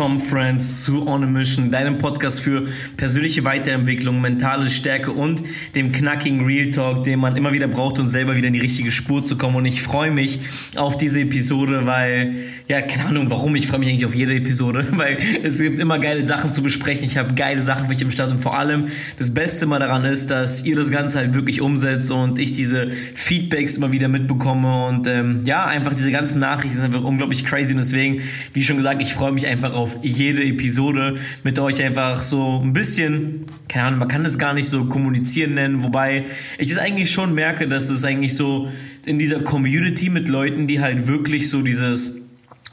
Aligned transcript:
willkommen, 0.00 0.20
Friends, 0.22 0.84
zu 0.84 1.06
On 1.06 1.22
a 1.22 1.26
Mission, 1.26 1.70
deinem 1.70 1.98
Podcast 1.98 2.40
für 2.40 2.66
persönliche 2.96 3.44
Weiterentwicklung, 3.44 4.18
mentale 4.18 4.70
Stärke 4.70 5.12
und 5.12 5.42
dem 5.74 5.92
knackigen 5.92 6.42
Real 6.42 6.70
Talk, 6.70 7.04
den 7.04 7.18
man 7.18 7.36
immer 7.36 7.52
wieder 7.52 7.68
braucht, 7.68 7.98
um 7.98 8.08
selber 8.08 8.34
wieder 8.34 8.46
in 8.46 8.54
die 8.54 8.60
richtige 8.60 8.92
Spur 8.92 9.26
zu 9.26 9.36
kommen. 9.36 9.56
Und 9.56 9.66
ich 9.66 9.82
freue 9.82 10.10
mich 10.10 10.40
auf 10.76 10.96
diese 10.96 11.20
Episode, 11.20 11.86
weil, 11.86 12.34
ja, 12.66 12.80
keine 12.80 13.10
Ahnung 13.10 13.30
warum, 13.30 13.54
ich 13.56 13.66
freue 13.66 13.80
mich 13.80 13.90
eigentlich 13.90 14.06
auf 14.06 14.14
jede 14.14 14.34
Episode, 14.34 14.86
weil 14.92 15.18
es 15.42 15.58
gibt 15.58 15.78
immer 15.78 15.98
geile 15.98 16.24
Sachen 16.24 16.50
zu 16.50 16.62
besprechen. 16.62 17.04
Ich 17.04 17.18
habe 17.18 17.34
geile 17.34 17.60
Sachen 17.60 17.86
für 17.86 17.94
euch 17.94 18.00
im 18.00 18.10
Start 18.10 18.30
und 18.30 18.40
vor 18.40 18.58
allem 18.58 18.86
das 19.18 19.34
Beste 19.34 19.66
mal 19.66 19.80
daran 19.80 20.06
ist, 20.06 20.30
dass 20.30 20.64
ihr 20.64 20.76
das 20.76 20.90
Ganze 20.90 21.18
halt 21.18 21.34
wirklich 21.34 21.60
umsetzt 21.60 22.10
und 22.10 22.38
ich 22.38 22.54
diese 22.54 22.88
Feedbacks 22.88 23.76
immer 23.76 23.92
wieder 23.92 24.08
mitbekomme 24.08 24.86
und 24.86 25.06
ähm, 25.06 25.42
ja, 25.44 25.66
einfach 25.66 25.92
diese 25.92 26.10
ganzen 26.10 26.38
Nachrichten 26.38 26.78
sind 26.78 26.86
einfach 26.86 27.04
unglaublich 27.04 27.44
crazy 27.44 27.74
und 27.74 27.80
deswegen, 27.80 28.22
wie 28.54 28.64
schon 28.64 28.78
gesagt, 28.78 29.02
ich 29.02 29.12
freue 29.12 29.32
mich 29.32 29.46
einfach 29.46 29.74
auf 29.74 29.89
jede 30.02 30.44
Episode 30.44 31.16
mit 31.44 31.58
euch 31.58 31.82
einfach 31.82 32.22
so 32.22 32.60
ein 32.62 32.72
bisschen, 32.72 33.46
keine 33.68 33.86
Ahnung, 33.86 34.00
man 34.00 34.08
kann 34.08 34.24
das 34.24 34.38
gar 34.38 34.54
nicht 34.54 34.68
so 34.68 34.84
kommunizieren 34.86 35.54
nennen, 35.54 35.82
wobei 35.82 36.24
ich 36.58 36.70
es 36.70 36.78
eigentlich 36.78 37.10
schon 37.10 37.34
merke, 37.34 37.68
dass 37.68 37.88
es 37.88 38.04
eigentlich 38.04 38.34
so 38.34 38.68
in 39.06 39.18
dieser 39.18 39.40
Community 39.40 40.10
mit 40.10 40.28
Leuten, 40.28 40.66
die 40.66 40.80
halt 40.80 41.06
wirklich 41.06 41.48
so 41.48 41.62
dieses 41.62 42.19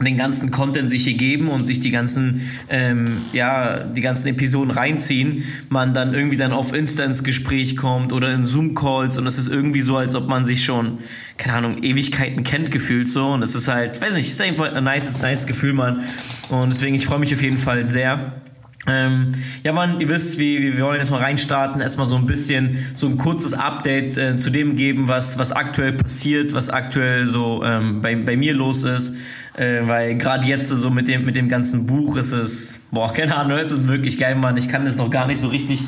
den 0.05 0.17
ganzen 0.17 0.51
Content 0.51 0.91
sich 0.91 1.05
hier 1.05 1.15
geben 1.15 1.49
und 1.49 1.65
sich 1.65 1.79
die 1.79 1.89
ganzen, 1.89 2.41
ähm, 2.69 3.05
ja, 3.33 3.79
die 3.79 4.01
ganzen 4.01 4.27
Episoden 4.27 4.71
reinziehen, 4.71 5.43
man 5.69 5.93
dann 5.93 6.13
irgendwie 6.13 6.37
dann 6.37 6.53
auf 6.53 6.73
Insta 6.73 7.03
ins 7.03 7.23
Gespräch 7.23 7.75
kommt 7.75 8.13
oder 8.13 8.31
in 8.31 8.45
Zoom-Calls 8.45 9.17
und 9.17 9.25
es 9.25 9.39
ist 9.39 9.47
irgendwie 9.47 9.81
so, 9.81 9.97
als 9.97 10.13
ob 10.13 10.29
man 10.29 10.45
sich 10.45 10.63
schon, 10.63 10.99
keine 11.37 11.57
Ahnung, 11.57 11.83
Ewigkeiten 11.83 12.43
kennt 12.43 12.69
gefühlt 12.69 13.09
so 13.09 13.27
und 13.27 13.41
es 13.41 13.55
ist 13.55 13.67
halt, 13.67 13.99
weiß 13.99 14.13
nicht, 14.13 14.29
ist 14.29 14.41
einfach 14.41 14.71
ein 14.71 14.83
nice, 14.83 15.19
nice 15.19 15.47
Gefühl, 15.47 15.73
man. 15.73 16.03
Und 16.49 16.69
deswegen, 16.71 16.95
ich 16.95 17.05
freue 17.05 17.19
mich 17.19 17.33
auf 17.33 17.41
jeden 17.41 17.57
Fall 17.57 17.87
sehr. 17.87 18.41
Ähm, 18.87 19.33
ja, 19.65 19.73
man, 19.73 19.99
ihr 19.99 20.07
wisst, 20.07 20.37
wie, 20.37 20.61
wir 20.61 20.83
wollen 20.85 20.99
jetzt 20.99 21.11
mal 21.11 21.21
reinstarten, 21.21 21.81
erstmal 21.81 22.07
so 22.07 22.15
ein 22.15 22.25
bisschen 22.25 22.77
so 22.95 23.07
ein 23.07 23.17
kurzes 23.17 23.53
Update 23.53 24.17
äh, 24.17 24.37
zu 24.37 24.49
dem 24.49 24.75
geben, 24.77 25.09
was, 25.09 25.37
was 25.37 25.51
aktuell 25.51 25.93
passiert, 25.93 26.53
was 26.53 26.69
aktuell 26.69 27.25
so 27.25 27.63
ähm, 27.63 28.01
bei, 28.01 28.15
bei 28.15 28.37
mir 28.37 28.53
los 28.53 28.83
ist. 28.85 29.13
Äh, 29.57 29.87
weil 29.87 30.15
gerade 30.17 30.47
jetzt 30.47 30.69
so 30.69 30.89
mit 30.89 31.07
dem, 31.07 31.25
mit 31.25 31.35
dem 31.35 31.49
ganzen 31.49 31.85
Buch 31.85 32.15
ist 32.15 32.31
es, 32.31 32.79
boah, 32.91 33.11
keine 33.11 33.35
Ahnung, 33.35 33.57
es 33.57 33.71
ist 33.71 33.87
wirklich 33.87 34.17
geil, 34.17 34.35
Mann. 34.35 34.55
Ich 34.55 34.69
kann 34.69 34.85
das 34.85 34.95
noch 34.95 35.09
gar 35.09 35.27
nicht 35.27 35.41
so 35.41 35.47
richtig 35.47 35.83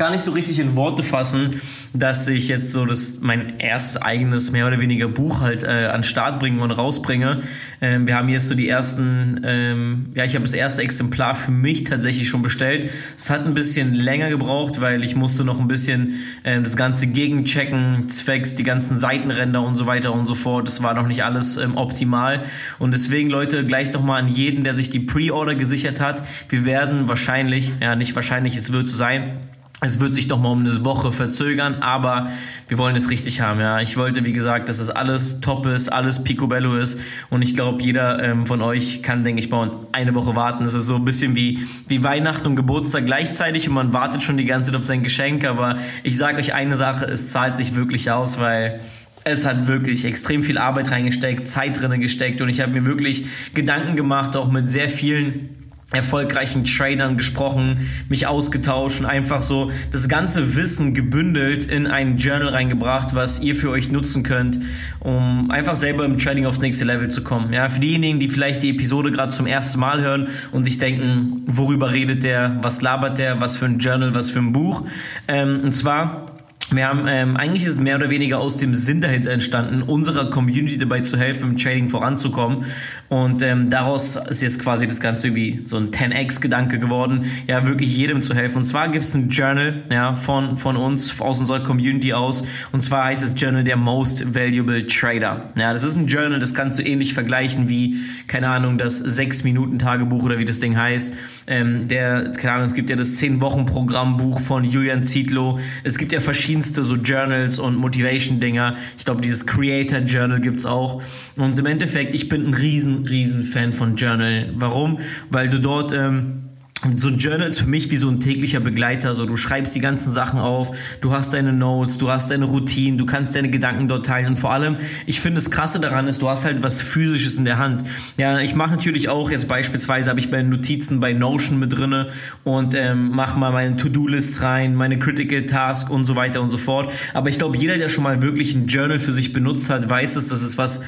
gar 0.00 0.10
nicht 0.10 0.24
so 0.24 0.30
richtig 0.30 0.58
in 0.58 0.76
Worte 0.76 1.02
fassen, 1.02 1.50
dass 1.92 2.26
ich 2.26 2.48
jetzt 2.48 2.72
so 2.72 2.86
das 2.86 3.18
mein 3.20 3.58
erstes 3.58 4.00
eigenes 4.00 4.50
mehr 4.50 4.66
oder 4.66 4.80
weniger 4.80 5.08
Buch 5.08 5.42
halt 5.42 5.62
äh, 5.62 5.90
an 5.92 6.04
Start 6.04 6.40
bringe 6.40 6.62
und 6.62 6.70
rausbringe. 6.70 7.42
Ähm, 7.82 8.06
wir 8.06 8.16
haben 8.16 8.30
jetzt 8.30 8.46
so 8.46 8.54
die 8.54 8.66
ersten, 8.66 9.42
ähm, 9.44 10.06
ja, 10.14 10.24
ich 10.24 10.34
habe 10.36 10.44
das 10.44 10.54
erste 10.54 10.80
Exemplar 10.80 11.34
für 11.34 11.50
mich 11.50 11.84
tatsächlich 11.84 12.30
schon 12.30 12.40
bestellt. 12.40 12.88
Es 13.14 13.28
hat 13.28 13.44
ein 13.44 13.52
bisschen 13.52 13.92
länger 13.92 14.30
gebraucht, 14.30 14.80
weil 14.80 15.04
ich 15.04 15.16
musste 15.16 15.44
noch 15.44 15.60
ein 15.60 15.68
bisschen 15.68 16.14
ähm, 16.44 16.64
das 16.64 16.78
Ganze 16.78 17.06
gegenchecken, 17.06 18.08
zwecks 18.08 18.54
die 18.54 18.62
ganzen 18.62 18.96
Seitenränder 18.96 19.60
und 19.60 19.76
so 19.76 19.86
weiter 19.86 20.14
und 20.14 20.24
so 20.24 20.34
fort. 20.34 20.66
Das 20.66 20.82
war 20.82 20.94
noch 20.94 21.08
nicht 21.08 21.24
alles 21.24 21.58
ähm, 21.58 21.76
optimal 21.76 22.42
und 22.78 22.92
deswegen 22.92 23.28
Leute 23.28 23.66
gleich 23.66 23.92
noch 23.92 24.02
mal 24.02 24.16
an 24.16 24.28
jeden, 24.28 24.64
der 24.64 24.72
sich 24.72 24.88
die 24.88 25.00
Pre-Order 25.00 25.56
gesichert 25.56 26.00
hat. 26.00 26.26
Wir 26.48 26.64
werden 26.64 27.06
wahrscheinlich, 27.06 27.70
ja 27.82 27.96
nicht 27.96 28.14
wahrscheinlich, 28.14 28.56
es 28.56 28.72
wird 28.72 28.88
so 28.88 28.96
sein 28.96 29.36
es 29.82 29.98
wird 29.98 30.14
sich 30.14 30.28
noch 30.28 30.38
mal 30.38 30.50
um 30.50 30.60
eine 30.60 30.84
Woche 30.84 31.10
verzögern, 31.10 31.76
aber 31.80 32.30
wir 32.68 32.76
wollen 32.76 32.94
es 32.96 33.08
richtig 33.08 33.40
haben. 33.40 33.60
Ja, 33.60 33.80
ich 33.80 33.96
wollte, 33.96 34.26
wie 34.26 34.32
gesagt, 34.32 34.68
dass 34.68 34.78
es 34.78 34.90
alles 34.90 35.40
top 35.40 35.66
ist, 35.66 35.90
alles 35.90 36.22
picobello 36.22 36.76
ist 36.76 36.98
und 37.30 37.40
ich 37.42 37.54
glaube, 37.54 37.82
jeder 37.82 38.22
ähm, 38.22 38.46
von 38.46 38.60
euch 38.60 39.02
kann, 39.02 39.24
denke 39.24 39.40
ich 39.40 39.50
mal, 39.50 39.70
eine 39.92 40.14
Woche 40.14 40.34
warten. 40.34 40.64
Es 40.64 40.74
ist 40.74 40.86
so 40.86 40.96
ein 40.96 41.04
bisschen 41.04 41.34
wie 41.34 41.66
wie 41.88 42.04
Weihnachten 42.04 42.46
und 42.46 42.56
Geburtstag 42.56 43.06
gleichzeitig 43.06 43.68
und 43.68 43.74
man 43.74 43.94
wartet 43.94 44.22
schon 44.22 44.36
die 44.36 44.44
ganze 44.44 44.70
Zeit 44.70 44.80
auf 44.80 44.84
sein 44.84 45.02
Geschenk. 45.02 45.46
Aber 45.46 45.76
ich 46.02 46.16
sage 46.18 46.38
euch 46.38 46.52
eine 46.52 46.76
Sache: 46.76 47.06
Es 47.06 47.30
zahlt 47.30 47.56
sich 47.56 47.74
wirklich 47.74 48.10
aus, 48.10 48.38
weil 48.38 48.80
es 49.24 49.46
hat 49.46 49.66
wirklich 49.66 50.04
extrem 50.04 50.42
viel 50.42 50.58
Arbeit 50.58 50.90
reingesteckt, 50.90 51.48
Zeit 51.48 51.80
drinne 51.80 51.98
gesteckt 51.98 52.40
und 52.40 52.48
ich 52.48 52.60
habe 52.60 52.72
mir 52.72 52.86
wirklich 52.86 53.26
Gedanken 53.54 53.96
gemacht, 53.96 54.36
auch 54.36 54.50
mit 54.50 54.68
sehr 54.68 54.88
vielen 54.88 55.59
erfolgreichen 55.92 56.64
Tradern 56.64 57.16
gesprochen, 57.16 57.90
mich 58.08 58.26
ausgetauscht 58.26 59.00
und 59.00 59.06
einfach 59.06 59.42
so 59.42 59.72
das 59.90 60.08
ganze 60.08 60.54
Wissen 60.54 60.94
gebündelt 60.94 61.64
in 61.64 61.86
ein 61.88 62.16
Journal 62.16 62.48
reingebracht, 62.48 63.14
was 63.14 63.40
ihr 63.40 63.56
für 63.56 63.70
euch 63.70 63.90
nutzen 63.90 64.22
könnt, 64.22 64.60
um 65.00 65.50
einfach 65.50 65.74
selber 65.74 66.04
im 66.04 66.18
Trading 66.18 66.46
aufs 66.46 66.60
nächste 66.60 66.84
Level 66.84 67.08
zu 67.08 67.22
kommen. 67.22 67.52
Ja, 67.52 67.68
für 67.68 67.80
diejenigen, 67.80 68.20
die 68.20 68.28
vielleicht 68.28 68.62
die 68.62 68.70
Episode 68.70 69.10
gerade 69.10 69.30
zum 69.30 69.46
ersten 69.46 69.80
Mal 69.80 70.00
hören 70.00 70.28
und 70.52 70.64
sich 70.64 70.78
denken, 70.78 71.42
worüber 71.46 71.92
redet 71.92 72.22
der, 72.22 72.58
was 72.62 72.82
labert 72.82 73.18
der, 73.18 73.40
was 73.40 73.56
für 73.56 73.66
ein 73.66 73.78
Journal, 73.78 74.14
was 74.14 74.30
für 74.30 74.38
ein 74.38 74.52
Buch. 74.52 74.84
Ähm, 75.26 75.60
und 75.64 75.72
zwar 75.72 76.39
wir 76.72 76.86
haben, 76.86 77.06
ähm, 77.08 77.36
eigentlich 77.36 77.64
ist 77.64 77.70
es 77.70 77.80
mehr 77.80 77.96
oder 77.96 78.10
weniger 78.10 78.38
aus 78.38 78.56
dem 78.56 78.74
Sinn 78.74 79.00
dahinter 79.00 79.32
entstanden, 79.32 79.82
unserer 79.82 80.30
Community 80.30 80.78
dabei 80.78 81.00
zu 81.00 81.16
helfen, 81.16 81.50
im 81.50 81.56
Trading 81.56 81.88
voranzukommen. 81.88 82.64
Und 83.08 83.42
ähm, 83.42 83.70
daraus 83.70 84.14
ist 84.14 84.40
jetzt 84.40 84.60
quasi 84.60 84.86
das 84.86 85.00
Ganze 85.00 85.28
irgendwie 85.28 85.62
so 85.66 85.76
ein 85.76 85.90
10x-Gedanke 85.90 86.78
geworden, 86.78 87.24
ja, 87.48 87.66
wirklich 87.66 87.96
jedem 87.96 88.22
zu 88.22 88.34
helfen. 88.34 88.58
Und 88.58 88.66
zwar 88.66 88.88
gibt 88.88 89.02
es 89.02 89.14
ein 89.14 89.30
Journal, 89.30 89.82
ja, 89.90 90.14
von, 90.14 90.56
von 90.56 90.76
uns, 90.76 91.20
aus 91.20 91.40
unserer 91.40 91.60
Community 91.60 92.12
aus. 92.12 92.44
Und 92.70 92.82
zwar 92.82 93.06
heißt 93.06 93.24
es 93.24 93.34
Journal 93.36 93.64
der 93.64 93.76
Most 93.76 94.32
Valuable 94.32 94.86
Trader. 94.86 95.40
Ja, 95.56 95.72
das 95.72 95.82
ist 95.82 95.96
ein 95.96 96.06
Journal, 96.06 96.38
das 96.38 96.54
kannst 96.54 96.78
du 96.78 96.82
ähnlich 96.84 97.14
vergleichen 97.14 97.68
wie, 97.68 97.96
keine 98.28 98.48
Ahnung, 98.48 98.78
das 98.78 99.04
6-Minuten-Tagebuch 99.04 100.22
oder 100.22 100.38
wie 100.38 100.44
das 100.44 100.60
Ding 100.60 100.76
heißt. 100.76 101.14
Ähm, 101.48 101.88
der, 101.88 102.30
keine 102.30 102.52
Ahnung, 102.52 102.66
es 102.66 102.74
gibt 102.74 102.90
ja 102.90 102.96
das 102.96 103.20
10-Wochen-Programmbuch 103.20 104.38
von 104.38 104.62
Julian 104.62 105.02
Zietlow. 105.02 105.58
Es 105.82 105.98
gibt 105.98 106.12
ja 106.12 106.20
verschiedene 106.20 106.59
verschiedenste 106.60 106.82
so 106.82 106.96
Journals 106.96 107.58
und 107.58 107.76
Motivation-Dinger. 107.76 108.76
Ich 108.98 109.04
glaube, 109.04 109.20
dieses 109.22 109.46
Creator 109.46 110.00
Journal 110.00 110.40
gibt 110.40 110.58
es 110.58 110.66
auch. 110.66 111.02
Und 111.36 111.58
im 111.58 111.66
Endeffekt, 111.66 112.14
ich 112.14 112.28
bin 112.28 112.46
ein 112.46 112.54
riesen, 112.54 113.06
riesen 113.06 113.42
Fan 113.42 113.72
von 113.72 113.96
Journal. 113.96 114.50
Warum? 114.54 114.98
Weil 115.30 115.48
du 115.48 115.58
dort... 115.58 115.92
Ähm, 115.92 116.49
so 116.96 117.08
ein 117.08 117.18
Journal 117.18 117.48
ist 117.48 117.60
für 117.60 117.66
mich 117.66 117.90
wie 117.90 117.96
so 117.96 118.08
ein 118.08 118.20
täglicher 118.20 118.60
Begleiter. 118.60 119.14
So, 119.14 119.26
du 119.26 119.36
schreibst 119.36 119.74
die 119.74 119.80
ganzen 119.80 120.10
Sachen 120.12 120.40
auf, 120.40 120.74
du 121.02 121.12
hast 121.12 121.34
deine 121.34 121.52
Notes, 121.52 121.98
du 121.98 122.10
hast 122.10 122.30
deine 122.30 122.46
Routinen, 122.46 122.96
du 122.96 123.04
kannst 123.04 123.34
deine 123.36 123.50
Gedanken 123.50 123.86
dort 123.86 124.06
teilen. 124.06 124.28
Und 124.28 124.38
vor 124.38 124.52
allem, 124.52 124.76
ich 125.04 125.20
finde 125.20 125.36
das 125.36 125.50
Krasse 125.50 125.78
daran 125.78 126.08
ist, 126.08 126.22
du 126.22 126.28
hast 126.28 126.46
halt 126.46 126.62
was 126.62 126.80
Physisches 126.80 127.36
in 127.36 127.44
der 127.44 127.58
Hand. 127.58 127.82
Ja, 128.16 128.38
ich 128.38 128.54
mache 128.54 128.70
natürlich 128.70 129.10
auch 129.10 129.30
jetzt 129.30 129.46
beispielsweise 129.46 130.08
habe 130.08 130.20
ich 130.20 130.30
meine 130.30 130.48
Notizen 130.48 131.00
bei 131.00 131.12
Notion 131.12 131.58
mit 131.58 131.76
drinne 131.76 132.08
und 132.44 132.74
ähm, 132.74 133.10
mache 133.10 133.38
mal 133.38 133.52
meine 133.52 133.76
To-Do-Lists 133.76 134.40
rein, 134.40 134.74
meine 134.74 134.98
Critical 134.98 135.44
Task 135.44 135.90
und 135.90 136.06
so 136.06 136.16
weiter 136.16 136.40
und 136.40 136.48
so 136.48 136.56
fort. 136.56 136.90
Aber 137.12 137.28
ich 137.28 137.36
glaube, 137.36 137.58
jeder, 137.58 137.76
der 137.76 137.90
schon 137.90 138.04
mal 138.04 138.22
wirklich 138.22 138.54
ein 138.54 138.68
Journal 138.68 138.98
für 138.98 139.12
sich 139.12 139.34
benutzt 139.34 139.68
hat, 139.68 139.88
weiß 139.88 140.16
es, 140.16 140.28
dass 140.28 140.40
es 140.40 140.56
was 140.56 140.80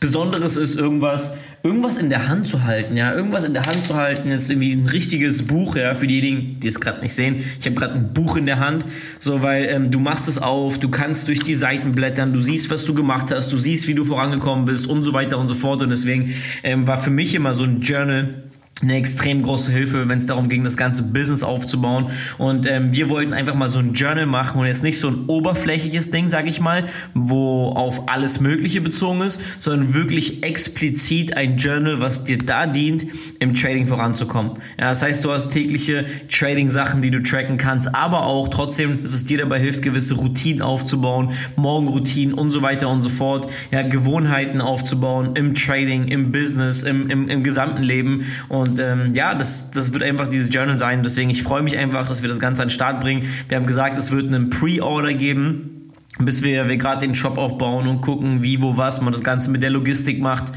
Besonderes 0.00 0.56
ist, 0.56 0.76
irgendwas, 0.76 1.34
irgendwas 1.62 1.98
in 1.98 2.08
der 2.08 2.26
Hand 2.26 2.48
zu 2.48 2.64
halten, 2.64 2.96
ja, 2.96 3.12
irgendwas 3.12 3.44
in 3.44 3.52
der 3.52 3.66
Hand 3.66 3.84
zu 3.84 3.96
halten, 3.96 4.30
jetzt 4.30 4.50
irgendwie 4.50 4.72
ein 4.72 4.86
richtiges 4.86 5.42
Buch, 5.42 5.76
ja, 5.76 5.94
für 5.94 6.06
diejenigen, 6.06 6.58
die 6.58 6.68
es 6.68 6.80
gerade 6.80 7.02
nicht 7.02 7.14
sehen. 7.14 7.36
Ich 7.36 7.66
habe 7.66 7.74
gerade 7.74 7.94
ein 7.94 8.14
Buch 8.14 8.38
in 8.38 8.46
der 8.46 8.58
Hand, 8.58 8.86
so, 9.18 9.42
weil 9.42 9.66
ähm, 9.66 9.90
du 9.90 10.00
machst 10.00 10.26
es 10.26 10.38
auf, 10.38 10.80
du 10.80 10.88
kannst 10.88 11.28
durch 11.28 11.40
die 11.40 11.54
Seiten 11.54 11.92
blättern, 11.92 12.32
du 12.32 12.40
siehst, 12.40 12.70
was 12.70 12.86
du 12.86 12.94
gemacht 12.94 13.30
hast, 13.30 13.52
du 13.52 13.58
siehst, 13.58 13.88
wie 13.88 13.94
du 13.94 14.06
vorangekommen 14.06 14.64
bist 14.64 14.86
und 14.86 15.04
so 15.04 15.12
weiter 15.12 15.36
und 15.36 15.48
so 15.48 15.54
fort. 15.54 15.82
Und 15.82 15.90
deswegen 15.90 16.34
ähm, 16.62 16.86
war 16.86 16.96
für 16.96 17.10
mich 17.10 17.34
immer 17.34 17.52
so 17.52 17.64
ein 17.64 17.82
Journal 17.82 18.49
eine 18.82 18.94
extrem 18.96 19.42
große 19.42 19.70
Hilfe, 19.70 20.08
wenn 20.08 20.18
es 20.18 20.26
darum 20.26 20.48
ging, 20.48 20.64
das 20.64 20.76
ganze 20.76 21.02
Business 21.02 21.42
aufzubauen. 21.42 22.10
Und 22.38 22.66
ähm, 22.66 22.92
wir 22.92 23.10
wollten 23.10 23.32
einfach 23.32 23.54
mal 23.54 23.68
so 23.68 23.78
ein 23.78 23.92
Journal 23.92 24.26
machen 24.26 24.60
und 24.60 24.66
jetzt 24.66 24.82
nicht 24.82 24.98
so 24.98 25.08
ein 25.08 25.26
oberflächliches 25.26 26.10
Ding, 26.10 26.28
sag 26.28 26.48
ich 26.48 26.60
mal, 26.60 26.84
wo 27.14 27.68
auf 27.68 28.08
alles 28.08 28.40
Mögliche 28.40 28.80
bezogen 28.80 29.20
ist, 29.20 29.40
sondern 29.58 29.94
wirklich 29.94 30.42
explizit 30.42 31.36
ein 31.36 31.58
Journal, 31.58 32.00
was 32.00 32.24
dir 32.24 32.38
da 32.38 32.66
dient, 32.66 33.06
im 33.38 33.54
Trading 33.54 33.86
voranzukommen. 33.86 34.52
Ja, 34.78 34.88
das 34.88 35.02
heißt, 35.02 35.24
du 35.24 35.30
hast 35.30 35.50
tägliche 35.50 36.06
Trading-Sachen, 36.30 37.02
die 37.02 37.10
du 37.10 37.22
tracken 37.22 37.58
kannst, 37.58 37.94
aber 37.94 38.24
auch 38.24 38.48
trotzdem, 38.48 39.02
dass 39.02 39.12
es 39.12 39.24
dir 39.24 39.38
dabei 39.38 39.60
hilft, 39.60 39.82
gewisse 39.82 40.14
Routinen 40.14 40.62
aufzubauen, 40.62 41.32
Morgenroutinen 41.56 42.34
und 42.34 42.50
so 42.50 42.62
weiter 42.62 42.88
und 42.88 43.02
so 43.02 43.10
fort, 43.10 43.50
ja, 43.70 43.82
Gewohnheiten 43.82 44.60
aufzubauen 44.60 45.32
im 45.34 45.54
Trading, 45.54 46.08
im 46.08 46.32
Business, 46.32 46.82
im, 46.82 47.10
im, 47.10 47.28
im 47.28 47.44
gesamten 47.44 47.82
Leben 47.82 48.26
und 48.48 48.69
und 48.70 48.78
ähm, 48.78 49.14
ja, 49.14 49.34
das, 49.34 49.72
das 49.72 49.92
wird 49.92 50.04
einfach 50.04 50.28
dieses 50.28 50.54
Journal 50.54 50.78
sein. 50.78 51.02
Deswegen, 51.02 51.28
ich 51.28 51.42
freue 51.42 51.62
mich 51.62 51.76
einfach, 51.76 52.06
dass 52.06 52.22
wir 52.22 52.28
das 52.28 52.38
Ganze 52.38 52.62
an 52.62 52.68
den 52.68 52.74
Start 52.74 53.00
bringen. 53.00 53.26
Wir 53.48 53.56
haben 53.56 53.66
gesagt, 53.66 53.98
es 53.98 54.12
wird 54.12 54.28
einen 54.28 54.48
Pre-Order 54.48 55.14
geben, 55.14 55.92
bis 56.20 56.44
wir, 56.44 56.68
wir 56.68 56.76
gerade 56.76 57.00
den 57.04 57.16
Shop 57.16 57.36
aufbauen 57.36 57.88
und 57.88 58.00
gucken, 58.00 58.44
wie, 58.44 58.62
wo, 58.62 58.76
was 58.76 59.00
man 59.00 59.12
das 59.12 59.24
Ganze 59.24 59.50
mit 59.50 59.62
der 59.62 59.70
Logistik 59.70 60.20
macht. 60.20 60.52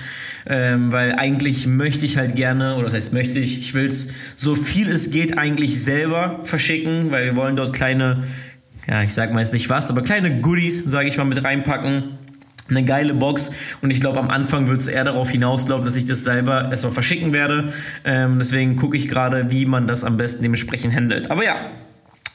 Ähm, 0.45 0.91
weil 0.91 1.13
eigentlich 1.13 1.65
möchte 1.65 2.05
ich 2.05 2.17
halt 2.17 2.35
gerne, 2.35 2.75
oder 2.75 2.83
das 2.83 2.93
heißt 2.93 3.13
möchte 3.13 3.39
ich, 3.39 3.57
ich 3.57 3.73
will 3.73 3.87
es 3.87 4.09
so 4.35 4.55
viel 4.55 4.89
es 4.89 5.09
geht 5.09 5.37
eigentlich 5.37 5.83
selber 5.83 6.41
verschicken, 6.43 7.11
weil 7.11 7.25
wir 7.25 7.35
wollen 7.35 7.55
dort 7.55 7.73
kleine, 7.73 8.25
ja, 8.87 9.01
ich 9.01 9.13
sag 9.13 9.33
mal 9.33 9.39
jetzt 9.39 9.53
nicht 9.53 9.69
was, 9.69 9.89
aber 9.89 10.03
kleine 10.03 10.41
Goodies, 10.41 10.83
sage 10.83 11.07
ich 11.07 11.17
mal, 11.17 11.23
mit 11.23 11.43
reinpacken 11.43 12.19
eine 12.69 12.83
geile 12.83 13.13
Box 13.13 13.51
und 13.81 13.91
ich 13.91 13.99
glaube, 14.01 14.19
am 14.19 14.29
Anfang 14.29 14.67
wird 14.67 14.81
es 14.81 14.87
eher 14.87 15.03
darauf 15.03 15.29
hinauslaufen, 15.29 15.85
dass 15.85 15.95
ich 15.95 16.05
das 16.05 16.23
selber 16.23 16.69
erstmal 16.69 16.93
verschicken 16.93 17.33
werde. 17.33 17.73
Ähm, 18.05 18.39
deswegen 18.39 18.75
gucke 18.75 18.95
ich 18.97 19.07
gerade, 19.07 19.51
wie 19.51 19.65
man 19.65 19.87
das 19.87 20.03
am 20.03 20.17
besten 20.17 20.43
dementsprechend 20.43 20.95
handelt. 20.95 21.29
Aber 21.29 21.43
ja, 21.43 21.55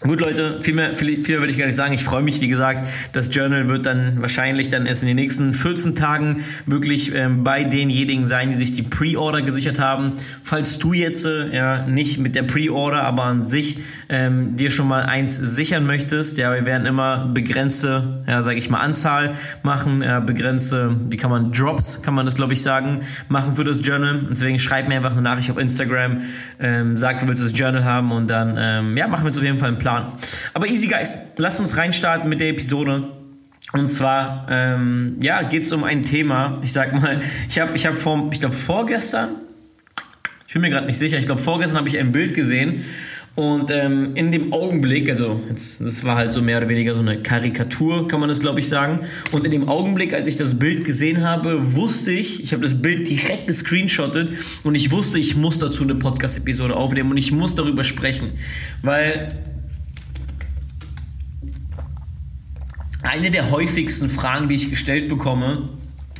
Gut, 0.00 0.20
Leute, 0.20 0.60
viel 0.60 0.75
mehr, 0.75 0.90
viel, 0.90 1.25
viel 1.25 1.34
mehr 1.34 1.42
will 1.42 1.50
ich 1.50 1.58
gar 1.58 1.66
nicht 1.66 1.75
sagen. 1.75 1.92
Ich 1.92 2.04
freue 2.04 2.22
mich, 2.22 2.40
wie 2.40 2.46
gesagt, 2.46 2.86
das 3.12 3.34
Journal 3.34 3.69
wird 3.69 3.84
dann 3.84 4.22
wahrscheinlich 4.22 4.69
dann 4.69 4.86
erst 4.86 5.02
in 5.02 5.08
den 5.08 5.16
nächsten 5.16 5.52
14 5.52 5.96
Tagen 5.96 6.44
wirklich 6.66 7.12
ähm, 7.16 7.42
bei 7.42 7.64
denjenigen 7.64 8.24
sein, 8.24 8.48
die 8.48 8.56
sich 8.56 8.70
die 8.70 8.82
Pre-Order 8.82 9.42
gesichert 9.42 9.81
haben. 9.81 10.12
Falls 10.44 10.78
du 10.78 10.92
jetzt 10.92 11.26
äh, 11.26 11.52
ja 11.52 11.84
nicht 11.84 12.19
mit 12.19 12.36
der 12.36 12.44
Pre-Order, 12.44 13.02
aber 13.02 13.24
an 13.24 13.44
sich 13.44 13.78
ähm, 14.08 14.56
dir 14.56 14.70
schon 14.70 14.88
mal 14.88 15.02
eins 15.02 15.37
sichern 15.37 15.87
möchtest, 15.87 16.38
ja, 16.38 16.55
wir 16.55 16.64
werden 16.64 16.87
immer 16.87 17.26
begrenzte, 17.26 18.22
ja, 18.26 18.40
sage 18.40 18.56
ich 18.56 18.70
mal, 18.70 18.81
Anzahl 18.81 19.34
machen, 19.62 20.02
ja, 20.02 20.20
begrenzte, 20.20 20.96
wie 21.10 21.16
kann 21.16 21.31
man 21.31 21.52
Drops, 21.52 22.00
kann 22.00 22.14
man 22.14 22.25
das 22.25 22.34
glaube 22.34 22.55
ich 22.55 22.62
sagen, 22.62 23.00
machen 23.28 23.55
für 23.55 23.64
das 23.64 23.87
Journal. 23.87 24.26
Deswegen 24.31 24.58
schreib 24.58 24.88
mir 24.88 24.96
einfach 24.96 25.12
eine 25.12 25.22
Nachricht 25.22 25.50
auf 25.50 25.58
Instagram, 25.58 26.22
ähm, 26.58 26.96
sag, 26.96 27.20
du 27.20 27.28
willst 27.28 27.43
das 27.43 27.56
Journal 27.56 27.84
haben 27.84 28.10
und 28.10 28.28
dann, 28.28 28.56
ähm, 28.58 28.96
ja, 28.96 29.08
machen 29.08 29.25
wir 29.25 29.28
uns 29.28 29.37
auf 29.37 29.44
jeden 29.44 29.58
Fall 29.58 29.69
einen 29.69 29.78
Plan. 29.78 30.06
Aber 30.55 30.66
easy 30.66 30.88
guys, 30.88 31.19
lasst 31.37 31.60
uns 31.60 31.76
reinstarten 31.76 32.28
mit 32.28 32.40
der 32.40 32.49
Episode. 32.49 33.08
Und 33.75 33.90
zwar, 33.90 34.46
ähm, 34.49 35.16
ja, 35.20 35.43
geht 35.43 35.64
es 35.64 35.72
um 35.72 35.84
ein 35.84 36.02
Thema. 36.05 36.58
Ich 36.62 36.72
sag 36.72 36.99
mal, 36.99 37.20
ich 37.46 37.58
habe, 37.58 37.72
ich 37.75 37.84
habe 37.84 37.96
vor, 37.96 38.31
ich 38.32 38.40
glaube 38.40 38.55
vorgestern, 38.55 39.28
ich 40.46 40.55
bin 40.55 40.62
mir 40.62 40.70
gerade 40.70 40.87
nicht 40.87 40.96
sicher, 40.96 41.19
ich 41.19 41.26
glaube 41.26 41.43
vorgestern 41.43 41.78
habe 41.78 41.88
ich 41.90 41.99
ein 41.99 42.10
Bild 42.10 42.32
gesehen 42.32 42.82
und 43.38 43.70
ähm, 43.70 44.17
in 44.17 44.32
dem 44.32 44.52
Augenblick, 44.52 45.08
also 45.08 45.40
jetzt, 45.49 45.81
das 45.81 46.02
war 46.02 46.17
halt 46.17 46.32
so 46.32 46.43
mehr 46.43 46.58
oder 46.58 46.69
weniger 46.69 46.93
so 46.93 47.00
eine 47.00 47.23
Karikatur, 47.23 48.08
kann 48.08 48.19
man 48.19 48.29
das 48.29 48.40
glaube 48.40 48.58
ich 48.58 48.69
sagen. 48.69 49.06
Und 49.31 49.44
in 49.44 49.52
dem 49.52 49.69
Augenblick, 49.69 50.12
als 50.12 50.26
ich 50.26 50.35
das 50.35 50.58
Bild 50.58 50.82
gesehen 50.82 51.23
habe, 51.23 51.76
wusste 51.76 52.11
ich, 52.11 52.43
ich 52.43 52.52
habe 52.52 52.64
das 52.64 52.82
Bild 52.82 53.08
direkt 53.08 53.46
gescreenshottet 53.46 54.32
und 54.64 54.75
ich 54.75 54.90
wusste, 54.90 55.20
ich 55.20 55.37
muss 55.37 55.56
dazu 55.56 55.85
eine 55.85 55.94
Podcast-Episode 55.94 56.75
aufnehmen 56.75 57.12
und 57.12 57.17
ich 57.17 57.31
muss 57.31 57.55
darüber 57.55 57.85
sprechen. 57.85 58.31
Weil 58.82 59.29
eine 63.02 63.31
der 63.31 63.52
häufigsten 63.52 64.08
Fragen, 64.08 64.49
die 64.49 64.56
ich 64.56 64.69
gestellt 64.69 65.08
bekomme, 65.08 65.69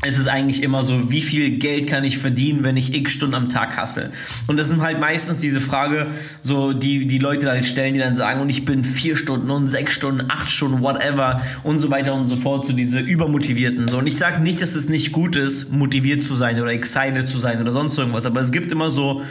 ist 0.07 0.19
es 0.19 0.29
eigentlich 0.29 0.63
immer 0.63 0.83
so, 0.83 1.11
wie 1.11 1.23
viel 1.23 1.59
Geld 1.59 1.89
kann 1.89 2.05
ich 2.05 2.19
verdienen, 2.19 2.63
wenn 2.63 2.77
ich 2.77 2.95
x 2.95 3.13
Stunden 3.13 3.35
am 3.35 3.49
Tag 3.49 3.77
hassle? 3.77 4.11
Und 4.47 4.59
das 4.59 4.69
sind 4.69 4.81
halt 4.81 5.01
meistens 5.01 5.41
diese 5.41 5.61
Frage, 5.61 6.07
so 6.41 6.73
die 6.73 7.07
die 7.07 7.19
Leute 7.19 7.49
halt 7.49 7.67
stellen, 7.67 7.95
die 7.95 8.01
dann 8.01 8.15
sagen, 8.15 8.41
und 8.41 8.49
ich 8.49 8.65
bin 8.65 8.85
vier 8.85 9.17
Stunden 9.17 9.51
und 9.51 9.69
sechs 9.69 9.95
Stunden, 9.95 10.31
acht 10.31 10.51
Stunden, 10.51 10.83
whatever 10.83 11.43
und 11.65 11.81
so 11.81 11.91
weiter 11.91 12.15
und 12.15 12.29
so 12.29 12.37
fort, 12.37 12.65
so 12.65 12.73
diese 12.73 13.01
übermotivierten. 13.01 13.89
So 13.89 13.99
und 13.99 14.07
ich 14.07 14.17
sage 14.17 14.41
nicht, 14.41 14.63
dass 14.63 14.77
es 14.77 14.89
nicht 14.89 15.11
gut 15.11 15.35
ist, 15.35 15.73
motiviert 15.73 16.23
zu 16.23 16.35
sein 16.35 16.61
oder 16.61 16.71
excited 16.71 17.29
zu 17.29 17.39
sein 17.39 17.61
oder 17.61 17.73
sonst 17.73 17.99
irgendwas, 17.99 18.25
aber 18.25 18.41
es 18.41 18.53
gibt 18.53 18.71
immer 18.71 18.91
so, 18.91 19.23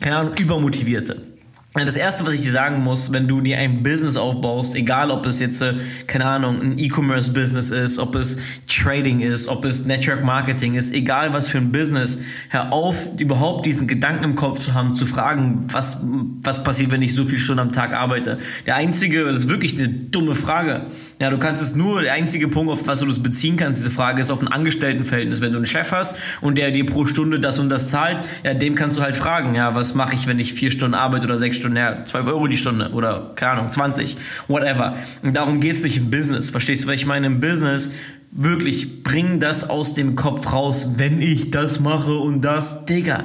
keine 0.00 0.16
Ahnung, 0.16 0.32
übermotivierte. 0.36 1.29
Das 1.74 1.94
erste, 1.94 2.26
was 2.26 2.34
ich 2.34 2.40
dir 2.40 2.50
sagen 2.50 2.82
muss, 2.82 3.12
wenn 3.12 3.28
du 3.28 3.40
dir 3.40 3.56
ein 3.58 3.84
Business 3.84 4.16
aufbaust, 4.16 4.74
egal 4.74 5.12
ob 5.12 5.24
es 5.24 5.38
jetzt, 5.38 5.62
äh, 5.62 5.74
keine 6.08 6.24
Ahnung, 6.24 6.60
ein 6.60 6.78
E-Commerce-Business 6.78 7.70
ist, 7.70 8.00
ob 8.00 8.16
es 8.16 8.38
Trading 8.66 9.20
ist, 9.20 9.46
ob 9.46 9.64
es 9.64 9.84
Network 9.84 10.24
Marketing 10.24 10.74
ist, 10.74 10.92
egal 10.92 11.32
was 11.32 11.46
für 11.46 11.58
ein 11.58 11.70
Business, 11.70 12.18
hör 12.48 12.72
auf, 12.72 12.96
überhaupt 13.20 13.66
diesen 13.66 13.86
Gedanken 13.86 14.24
im 14.24 14.34
Kopf 14.34 14.58
zu 14.58 14.74
haben, 14.74 14.96
zu 14.96 15.06
fragen, 15.06 15.68
was, 15.70 15.98
was 16.42 16.64
passiert, 16.64 16.90
wenn 16.90 17.02
ich 17.02 17.14
so 17.14 17.24
viele 17.24 17.38
Stunden 17.38 17.60
am 17.60 17.72
Tag 17.72 17.92
arbeite. 17.92 18.38
Der 18.66 18.74
einzige, 18.74 19.24
das 19.24 19.38
ist 19.38 19.48
wirklich 19.48 19.78
eine 19.78 19.88
dumme 19.88 20.34
Frage. 20.34 20.86
Ja, 21.20 21.28
du 21.28 21.38
kannst 21.38 21.62
es 21.62 21.74
nur, 21.74 22.00
der 22.00 22.14
einzige 22.14 22.48
Punkt, 22.48 22.72
auf 22.72 22.86
was 22.86 23.00
du 23.00 23.04
das 23.04 23.22
beziehen 23.22 23.58
kannst, 23.58 23.78
diese 23.78 23.90
Frage 23.90 24.22
ist 24.22 24.30
auf 24.30 24.40
ein 24.40 24.48
Angestelltenverhältnis. 24.48 25.42
Wenn 25.42 25.52
du 25.52 25.58
einen 25.58 25.66
Chef 25.66 25.92
hast 25.92 26.16
und 26.40 26.56
der 26.56 26.70
dir 26.70 26.86
pro 26.86 27.04
Stunde 27.04 27.38
das 27.38 27.58
und 27.58 27.68
das 27.68 27.88
zahlt, 27.88 28.24
ja, 28.42 28.54
dem 28.54 28.74
kannst 28.74 28.96
du 28.96 29.02
halt 29.02 29.16
fragen, 29.16 29.54
ja, 29.54 29.74
was 29.74 29.94
mache 29.94 30.14
ich, 30.14 30.26
wenn 30.26 30.38
ich 30.38 30.54
vier 30.54 30.70
Stunden 30.70 30.94
arbeite 30.94 31.26
oder 31.26 31.36
sechs 31.36 31.58
Stunden, 31.58 31.76
ja, 31.76 32.04
12 32.04 32.26
Euro 32.26 32.46
die 32.46 32.56
Stunde 32.56 32.92
oder, 32.92 33.32
keine 33.34 33.52
Ahnung, 33.52 33.70
20, 33.70 34.16
whatever. 34.48 34.96
Und 35.22 35.36
darum 35.36 35.60
geht's 35.60 35.82
nicht 35.82 35.98
im 35.98 36.10
Business. 36.10 36.48
Verstehst 36.48 36.84
du, 36.84 36.88
was 36.88 36.94
ich 36.94 37.04
meine? 37.04 37.26
Im 37.26 37.38
Business 37.38 37.90
wirklich, 38.32 39.02
bring 39.02 39.40
das 39.40 39.68
aus 39.68 39.92
dem 39.92 40.16
Kopf 40.16 40.50
raus, 40.50 40.92
wenn 40.96 41.20
ich 41.20 41.50
das 41.50 41.80
mache 41.80 42.14
und 42.14 42.40
das. 42.40 42.86
Digga, 42.86 43.24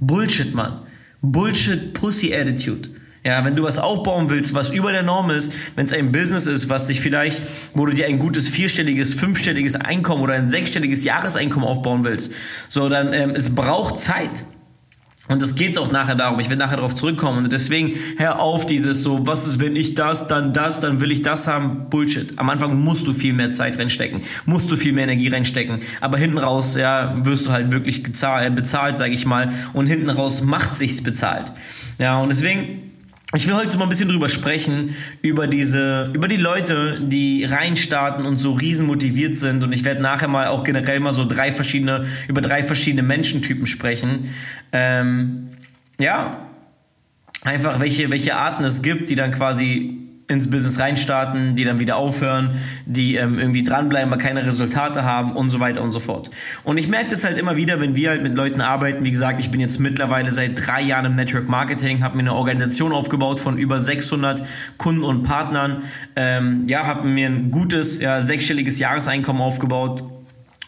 Bullshit, 0.00 0.52
Mann. 0.52 0.80
Bullshit 1.22 1.94
Pussy 1.94 2.34
Attitude. 2.34 2.88
Ja, 3.26 3.44
wenn 3.44 3.56
du 3.56 3.64
was 3.64 3.80
aufbauen 3.80 4.30
willst, 4.30 4.54
was 4.54 4.70
über 4.70 4.92
der 4.92 5.02
Norm 5.02 5.30
ist, 5.30 5.52
wenn 5.74 5.84
es 5.84 5.92
ein 5.92 6.12
Business 6.12 6.46
ist, 6.46 6.68
was 6.68 6.86
dich 6.86 7.00
vielleicht, 7.00 7.42
wo 7.74 7.84
du 7.84 7.92
dir 7.92 8.06
ein 8.06 8.20
gutes 8.20 8.48
vierstelliges, 8.48 9.14
fünfstelliges 9.14 9.74
Einkommen 9.74 10.22
oder 10.22 10.34
ein 10.34 10.48
sechsstelliges 10.48 11.02
Jahreseinkommen 11.02 11.68
aufbauen 11.68 12.04
willst, 12.04 12.32
so 12.68 12.88
dann 12.88 13.12
ähm, 13.12 13.32
es 13.34 13.52
braucht 13.52 13.98
Zeit. 13.98 14.44
Und 15.26 15.42
das 15.42 15.56
geht's 15.56 15.76
auch 15.76 15.90
nachher 15.90 16.14
darum. 16.14 16.38
Ich 16.38 16.50
will 16.50 16.56
nachher 16.56 16.76
darauf 16.76 16.94
zurückkommen. 16.94 17.38
Und 17.38 17.52
deswegen 17.52 17.94
hör 18.16 18.38
auf 18.38 18.64
dieses 18.64 19.02
so, 19.02 19.26
was 19.26 19.44
ist, 19.44 19.58
wenn 19.58 19.74
ich 19.74 19.94
das, 19.94 20.28
dann 20.28 20.52
das, 20.52 20.78
dann 20.78 21.00
will 21.00 21.10
ich 21.10 21.22
das 21.22 21.48
haben. 21.48 21.90
Bullshit. 21.90 22.38
Am 22.38 22.48
Anfang 22.48 22.78
musst 22.78 23.08
du 23.08 23.12
viel 23.12 23.32
mehr 23.32 23.50
Zeit 23.50 23.76
reinstecken, 23.76 24.20
musst 24.44 24.70
du 24.70 24.76
viel 24.76 24.92
mehr 24.92 25.02
Energie 25.02 25.26
reinstecken. 25.26 25.80
Aber 26.00 26.16
hinten 26.16 26.38
raus, 26.38 26.76
ja, 26.76 27.16
wirst 27.24 27.46
du 27.46 27.50
halt 27.50 27.72
wirklich 27.72 28.04
gezahlt, 28.04 28.54
bezahlt, 28.54 28.98
sag 28.98 29.10
ich 29.10 29.26
mal. 29.26 29.52
Und 29.72 29.88
hinten 29.88 30.10
raus 30.10 30.42
macht 30.42 30.76
sich's 30.76 31.02
bezahlt. 31.02 31.50
Ja, 31.98 32.20
und 32.20 32.28
deswegen 32.28 32.85
ich 33.34 33.46
will 33.46 33.54
heute 33.54 33.76
mal 33.76 33.84
ein 33.84 33.88
bisschen 33.88 34.08
drüber 34.08 34.28
sprechen, 34.28 34.94
über 35.20 35.48
diese, 35.48 36.12
über 36.14 36.28
die 36.28 36.36
Leute, 36.36 37.00
die 37.02 37.44
reinstarten 37.44 38.24
und 38.24 38.38
so 38.38 38.52
riesen 38.52 38.86
motiviert 38.86 39.34
sind. 39.34 39.64
Und 39.64 39.72
ich 39.72 39.84
werde 39.84 40.00
nachher 40.00 40.28
mal 40.28 40.46
auch 40.46 40.62
generell 40.62 41.00
mal 41.00 41.12
so 41.12 41.24
drei 41.24 41.50
verschiedene, 41.50 42.06
über 42.28 42.40
drei 42.40 42.62
verschiedene 42.62 43.02
Menschentypen 43.02 43.66
sprechen. 43.66 44.32
Ähm, 44.72 45.48
ja, 45.98 46.48
einfach 47.42 47.80
welche, 47.80 48.10
welche 48.10 48.36
Arten 48.36 48.62
es 48.64 48.80
gibt, 48.82 49.10
die 49.10 49.16
dann 49.16 49.32
quasi 49.32 50.05
ins 50.28 50.50
Business 50.50 50.80
reinstarten, 50.80 51.54
die 51.54 51.64
dann 51.64 51.78
wieder 51.78 51.96
aufhören, 51.96 52.58
die 52.84 53.14
ähm, 53.14 53.38
irgendwie 53.38 53.62
dranbleiben, 53.62 54.12
aber 54.12 54.20
keine 54.20 54.44
Resultate 54.44 55.04
haben 55.04 55.32
und 55.32 55.50
so 55.50 55.60
weiter 55.60 55.82
und 55.82 55.92
so 55.92 56.00
fort. 56.00 56.30
Und 56.64 56.78
ich 56.78 56.88
merke 56.88 57.08
das 57.10 57.22
halt 57.22 57.38
immer 57.38 57.56
wieder, 57.56 57.80
wenn 57.80 57.94
wir 57.94 58.10
halt 58.10 58.22
mit 58.22 58.34
Leuten 58.34 58.60
arbeiten. 58.60 59.04
Wie 59.04 59.12
gesagt, 59.12 59.38
ich 59.38 59.50
bin 59.50 59.60
jetzt 59.60 59.78
mittlerweile 59.78 60.32
seit 60.32 60.66
drei 60.66 60.82
Jahren 60.82 61.06
im 61.06 61.14
Network 61.14 61.48
Marketing, 61.48 62.02
habe 62.02 62.16
mir 62.16 62.22
eine 62.22 62.34
Organisation 62.34 62.92
aufgebaut 62.92 63.38
von 63.38 63.56
über 63.56 63.78
600 63.78 64.42
Kunden 64.78 65.04
und 65.04 65.22
Partnern. 65.22 65.84
Ähm, 66.16 66.64
ja, 66.66 66.86
habe 66.86 67.06
mir 67.06 67.28
ein 67.28 67.52
gutes, 67.52 68.00
ja, 68.00 68.20
sechsstelliges 68.20 68.80
Jahreseinkommen 68.80 69.40
aufgebaut 69.40 70.02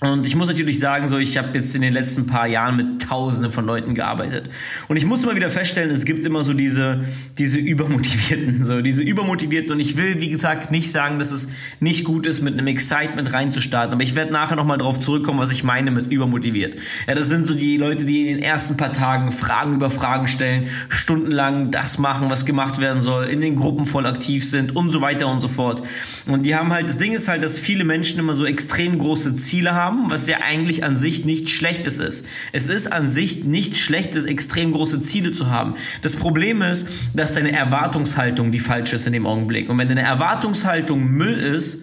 und 0.00 0.26
ich 0.26 0.36
muss 0.36 0.46
natürlich 0.46 0.78
sagen, 0.78 1.08
so 1.08 1.18
ich 1.18 1.36
habe 1.36 1.48
jetzt 1.54 1.74
in 1.74 1.82
den 1.82 1.92
letzten 1.92 2.28
paar 2.28 2.46
Jahren 2.46 2.76
mit 2.76 3.02
Tausenden 3.02 3.50
von 3.50 3.66
Leuten 3.66 3.96
gearbeitet. 3.96 4.48
Und 4.86 4.96
ich 4.96 5.04
muss 5.04 5.24
immer 5.24 5.34
wieder 5.34 5.50
feststellen, 5.50 5.90
es 5.90 6.04
gibt 6.04 6.24
immer 6.24 6.44
so 6.44 6.52
diese, 6.52 7.04
diese 7.36 7.58
Übermotivierten, 7.58 8.64
so 8.64 8.80
diese 8.80 9.02
Übermotivierten. 9.02 9.72
Und 9.72 9.80
ich 9.80 9.96
will, 9.96 10.20
wie 10.20 10.28
gesagt, 10.28 10.70
nicht 10.70 10.92
sagen, 10.92 11.18
dass 11.18 11.32
es 11.32 11.48
nicht 11.80 12.04
gut 12.04 12.26
ist, 12.26 12.42
mit 12.42 12.54
einem 12.54 12.68
Excitement 12.68 13.32
reinzustarten. 13.32 13.94
Aber 13.94 14.02
ich 14.04 14.14
werde 14.14 14.32
nachher 14.32 14.54
nochmal 14.54 14.78
darauf 14.78 15.00
zurückkommen, 15.00 15.40
was 15.40 15.50
ich 15.50 15.64
meine 15.64 15.90
mit 15.90 16.12
übermotiviert. 16.12 16.78
Ja, 17.08 17.16
das 17.16 17.26
sind 17.26 17.48
so 17.48 17.54
die 17.54 17.76
Leute, 17.76 18.04
die 18.04 18.28
in 18.28 18.36
den 18.36 18.42
ersten 18.44 18.76
paar 18.76 18.92
Tagen 18.92 19.32
Fragen 19.32 19.74
über 19.74 19.90
Fragen 19.90 20.28
stellen, 20.28 20.68
stundenlang 20.88 21.72
das 21.72 21.98
machen, 21.98 22.30
was 22.30 22.46
gemacht 22.46 22.80
werden 22.80 23.02
soll, 23.02 23.24
in 23.24 23.40
den 23.40 23.56
Gruppen 23.56 23.84
voll 23.84 24.06
aktiv 24.06 24.48
sind 24.48 24.76
und 24.76 24.90
so 24.90 25.00
weiter 25.00 25.26
und 25.26 25.40
so 25.40 25.48
fort. 25.48 25.82
Und 26.26 26.46
die 26.46 26.54
haben 26.54 26.72
halt, 26.72 26.88
das 26.88 26.98
Ding 26.98 27.14
ist 27.14 27.26
halt, 27.26 27.42
dass 27.42 27.58
viele 27.58 27.84
Menschen 27.84 28.20
immer 28.20 28.34
so 28.34 28.46
extrem 28.46 28.96
große 28.96 29.34
Ziele 29.34 29.74
haben 29.74 29.87
haben, 29.88 30.10
was 30.10 30.28
ja 30.28 30.38
eigentlich 30.40 30.84
an 30.84 30.96
sich 30.96 31.24
nichts 31.24 31.50
Schlechtes 31.50 31.98
ist. 31.98 32.24
Es 32.52 32.68
ist 32.68 32.92
an 32.92 33.08
sich 33.08 33.44
nichts 33.44 33.78
Schlechtes, 33.78 34.24
extrem 34.24 34.72
große 34.72 35.00
Ziele 35.00 35.32
zu 35.32 35.50
haben. 35.50 35.74
Das 36.02 36.16
Problem 36.16 36.62
ist, 36.62 36.88
dass 37.14 37.34
deine 37.34 37.52
Erwartungshaltung 37.52 38.52
die 38.52 38.58
falsche 38.58 38.96
ist 38.96 39.06
in 39.06 39.12
dem 39.12 39.26
Augenblick. 39.26 39.68
Und 39.68 39.78
wenn 39.78 39.88
deine 39.88 40.02
Erwartungshaltung 40.02 41.04
Müll 41.04 41.38
ist, 41.38 41.82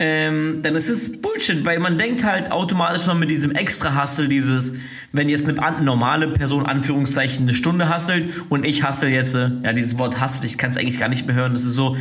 ähm, 0.00 0.60
dann 0.62 0.76
ist 0.76 0.88
es 0.88 1.20
Bullshit, 1.20 1.64
weil 1.64 1.80
man 1.80 1.98
denkt 1.98 2.22
halt 2.22 2.52
automatisch 2.52 3.06
noch 3.06 3.18
mit 3.18 3.32
diesem 3.32 3.50
extra 3.50 4.00
Hustle, 4.00 4.28
dieses, 4.28 4.74
wenn 5.12 5.28
jetzt 5.28 5.48
eine 5.48 5.82
normale 5.82 6.28
Person, 6.28 6.66
Anführungszeichen, 6.66 7.42
eine 7.42 7.54
Stunde 7.54 7.92
hustelt 7.92 8.28
und 8.48 8.64
ich 8.64 8.88
hustle 8.88 9.08
jetzt, 9.08 9.34
äh, 9.34 9.50
ja, 9.64 9.72
dieses 9.72 9.98
Wort 9.98 10.22
hustle, 10.22 10.46
ich 10.46 10.56
kann 10.56 10.70
es 10.70 10.76
eigentlich 10.76 11.00
gar 11.00 11.08
nicht 11.08 11.26
mehr 11.26 11.34
hören, 11.34 11.52
das 11.52 11.64
ist 11.64 11.74
so 11.74 11.96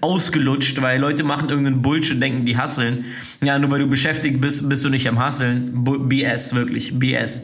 ausgelutscht, 0.00 0.80
weil 0.82 1.00
Leute 1.00 1.24
machen 1.24 1.48
irgendeinen 1.48 1.82
Bullshit, 1.82 2.20
denken, 2.20 2.44
die 2.44 2.56
hasseln. 2.56 3.04
Ja, 3.40 3.58
nur 3.58 3.70
weil 3.70 3.80
du 3.80 3.86
beschäftigt 3.86 4.40
bist, 4.40 4.68
bist 4.68 4.84
du 4.84 4.88
nicht 4.88 5.08
am 5.08 5.18
Hasseln. 5.18 5.84
BS, 6.08 6.54
wirklich, 6.54 6.98
BS. 6.98 7.42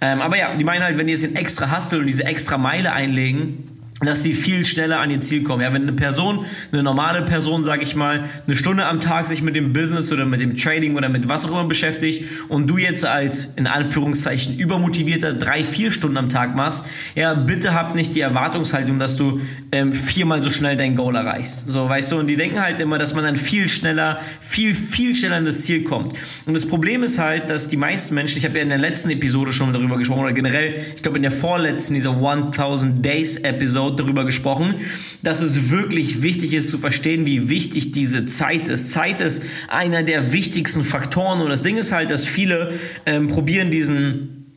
Ähm, 0.00 0.20
aber 0.20 0.36
ja, 0.36 0.54
die 0.54 0.64
meinen 0.64 0.82
halt, 0.82 0.98
wenn 0.98 1.06
die 1.06 1.12
jetzt 1.12 1.24
den 1.24 1.36
extra 1.36 1.74
Hustle 1.74 2.00
und 2.00 2.06
diese 2.06 2.24
extra 2.24 2.58
Meile 2.58 2.92
einlegen, 2.92 3.64
dass 4.00 4.22
die 4.22 4.32
viel 4.32 4.64
schneller 4.64 5.00
an 5.00 5.10
ihr 5.10 5.20
Ziel 5.20 5.42
kommen. 5.42 5.62
Ja, 5.62 5.72
wenn 5.72 5.82
eine 5.82 5.92
Person, 5.92 6.46
eine 6.70 6.82
normale 6.82 7.22
Person, 7.22 7.64
sag 7.64 7.82
ich 7.82 7.96
mal, 7.96 8.24
eine 8.46 8.56
Stunde 8.56 8.86
am 8.86 9.00
Tag 9.00 9.26
sich 9.26 9.42
mit 9.42 9.56
dem 9.56 9.72
Business 9.72 10.12
oder 10.12 10.24
mit 10.24 10.40
dem 10.40 10.56
Trading 10.56 10.96
oder 10.96 11.08
mit 11.08 11.28
was 11.28 11.44
auch 11.44 11.50
immer 11.50 11.64
beschäftigt 11.64 12.24
und 12.48 12.68
du 12.68 12.78
jetzt 12.78 13.04
als 13.04 13.46
in 13.56 13.66
Anführungszeichen 13.66 14.56
übermotivierter 14.56 15.32
drei, 15.32 15.64
vier 15.64 15.90
Stunden 15.90 16.16
am 16.16 16.28
Tag 16.28 16.54
machst, 16.54 16.84
ja, 17.16 17.34
bitte 17.34 17.74
hab 17.74 17.94
nicht 17.94 18.14
die 18.14 18.20
Erwartungshaltung, 18.20 18.98
dass 19.00 19.16
du 19.16 19.40
ähm, 19.72 19.92
viermal 19.92 20.42
so 20.42 20.50
schnell 20.50 20.76
dein 20.76 20.94
Goal 20.94 21.16
erreichst. 21.16 21.68
So, 21.68 21.88
weißt 21.88 22.12
du, 22.12 22.18
und 22.18 22.28
die 22.28 22.36
denken 22.36 22.60
halt 22.60 22.78
immer, 22.78 22.98
dass 22.98 23.14
man 23.14 23.24
dann 23.24 23.36
viel 23.36 23.68
schneller, 23.68 24.20
viel, 24.40 24.74
viel 24.74 25.14
schneller 25.14 25.38
in 25.38 25.44
das 25.44 25.62
Ziel 25.62 25.82
kommt. 25.82 26.16
Und 26.46 26.54
das 26.54 26.66
Problem 26.66 27.02
ist 27.02 27.18
halt, 27.18 27.50
dass 27.50 27.68
die 27.68 27.76
meisten 27.76 28.14
Menschen, 28.14 28.38
ich 28.38 28.44
habe 28.44 28.56
ja 28.56 28.62
in 28.62 28.68
der 28.68 28.78
letzten 28.78 29.10
Episode 29.10 29.52
schon 29.52 29.72
darüber 29.72 29.96
gesprochen, 29.96 30.20
oder 30.20 30.32
generell, 30.32 30.74
ich 30.94 31.02
glaube 31.02 31.18
in 31.18 31.22
der 31.22 31.32
vorletzten, 31.32 31.94
dieser 31.94 32.10
1000 32.10 33.04
Days 33.04 33.36
Episode, 33.36 33.87
Episode 33.88 34.02
darüber 34.02 34.24
gesprochen, 34.24 34.76
dass 35.22 35.40
es 35.40 35.70
wirklich 35.70 36.22
wichtig 36.22 36.54
ist 36.54 36.70
zu 36.70 36.78
verstehen, 36.78 37.26
wie 37.26 37.48
wichtig 37.48 37.92
diese 37.92 38.26
Zeit 38.26 38.68
ist. 38.68 38.92
Zeit 38.92 39.20
ist 39.20 39.42
einer 39.68 40.02
der 40.02 40.32
wichtigsten 40.32 40.84
Faktoren 40.84 41.40
und 41.40 41.48
das 41.48 41.62
Ding 41.62 41.76
ist 41.76 41.92
halt, 41.92 42.10
dass 42.10 42.24
viele 42.24 42.74
ähm, 43.06 43.28
probieren 43.28 43.70
diesen, 43.70 44.52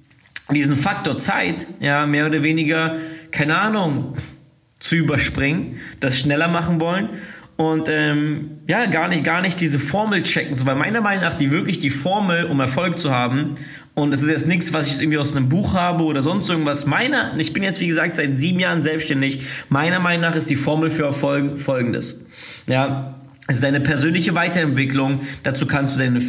diesen 0.52 0.76
Faktor 0.76 1.18
Zeit, 1.18 1.68
ja, 1.80 2.06
mehr 2.06 2.28
oder 2.28 2.44
weniger, 2.44 2.98
keine 3.32 3.58
Ahnung, 3.58 4.14
zu 4.80 4.96
überspringen, 4.96 5.78
das 6.00 6.20
schneller 6.20 6.48
machen 6.48 6.82
wollen 6.82 7.10
und 7.62 7.90
ähm, 7.90 8.58
ja, 8.68 8.88
gar 8.88 9.08
nicht, 9.08 9.24
gar 9.24 9.42
nicht 9.42 9.62
diese 9.62 9.78
Formel 9.78 10.24
checken, 10.24 10.56
so, 10.56 10.66
weil 10.66 10.76
meiner 10.76 11.02
Meinung 11.02 11.24
nach 11.24 11.36
die 11.36 11.52
wirklich 11.52 11.80
die 11.80 11.92
Formel, 11.92 12.46
um 12.46 12.60
Erfolg 12.60 12.98
zu 12.98 13.12
haben, 13.12 13.54
und 13.94 14.14
es 14.14 14.22
ist 14.22 14.30
jetzt 14.30 14.48
nichts, 14.48 14.74
was 14.74 14.88
ich 14.88 15.00
irgendwie 15.00 15.18
aus 15.18 15.36
einem 15.36 15.50
Buch 15.50 15.74
habe 15.74 16.04
oder 16.06 16.24
sonst 16.24 16.50
irgendwas. 16.50 16.86
Meiner, 16.86 17.38
ich 17.38 17.52
bin 17.52 17.62
jetzt 17.62 17.82
wie 17.82 17.88
gesagt 17.88 18.16
seit 18.16 18.40
sieben 18.40 18.60
Jahren 18.60 18.82
selbstständig. 18.82 19.42
Meiner 19.70 20.00
Meinung 20.00 20.22
nach 20.22 20.36
ist 20.36 20.50
die 20.50 20.56
Formel 20.56 20.90
für 20.90 21.04
Erfolg 21.04 21.60
folgendes. 21.60 22.26
Ja, 22.68 23.21
es 23.48 23.58
ist 23.58 23.66
eine 23.66 23.82
persönliche 23.82 24.36
Weiterentwicklung. 24.36 25.22
Dazu 25.44 25.66
kannst 25.66 25.96
du, 25.96 26.00
deine 26.00 26.22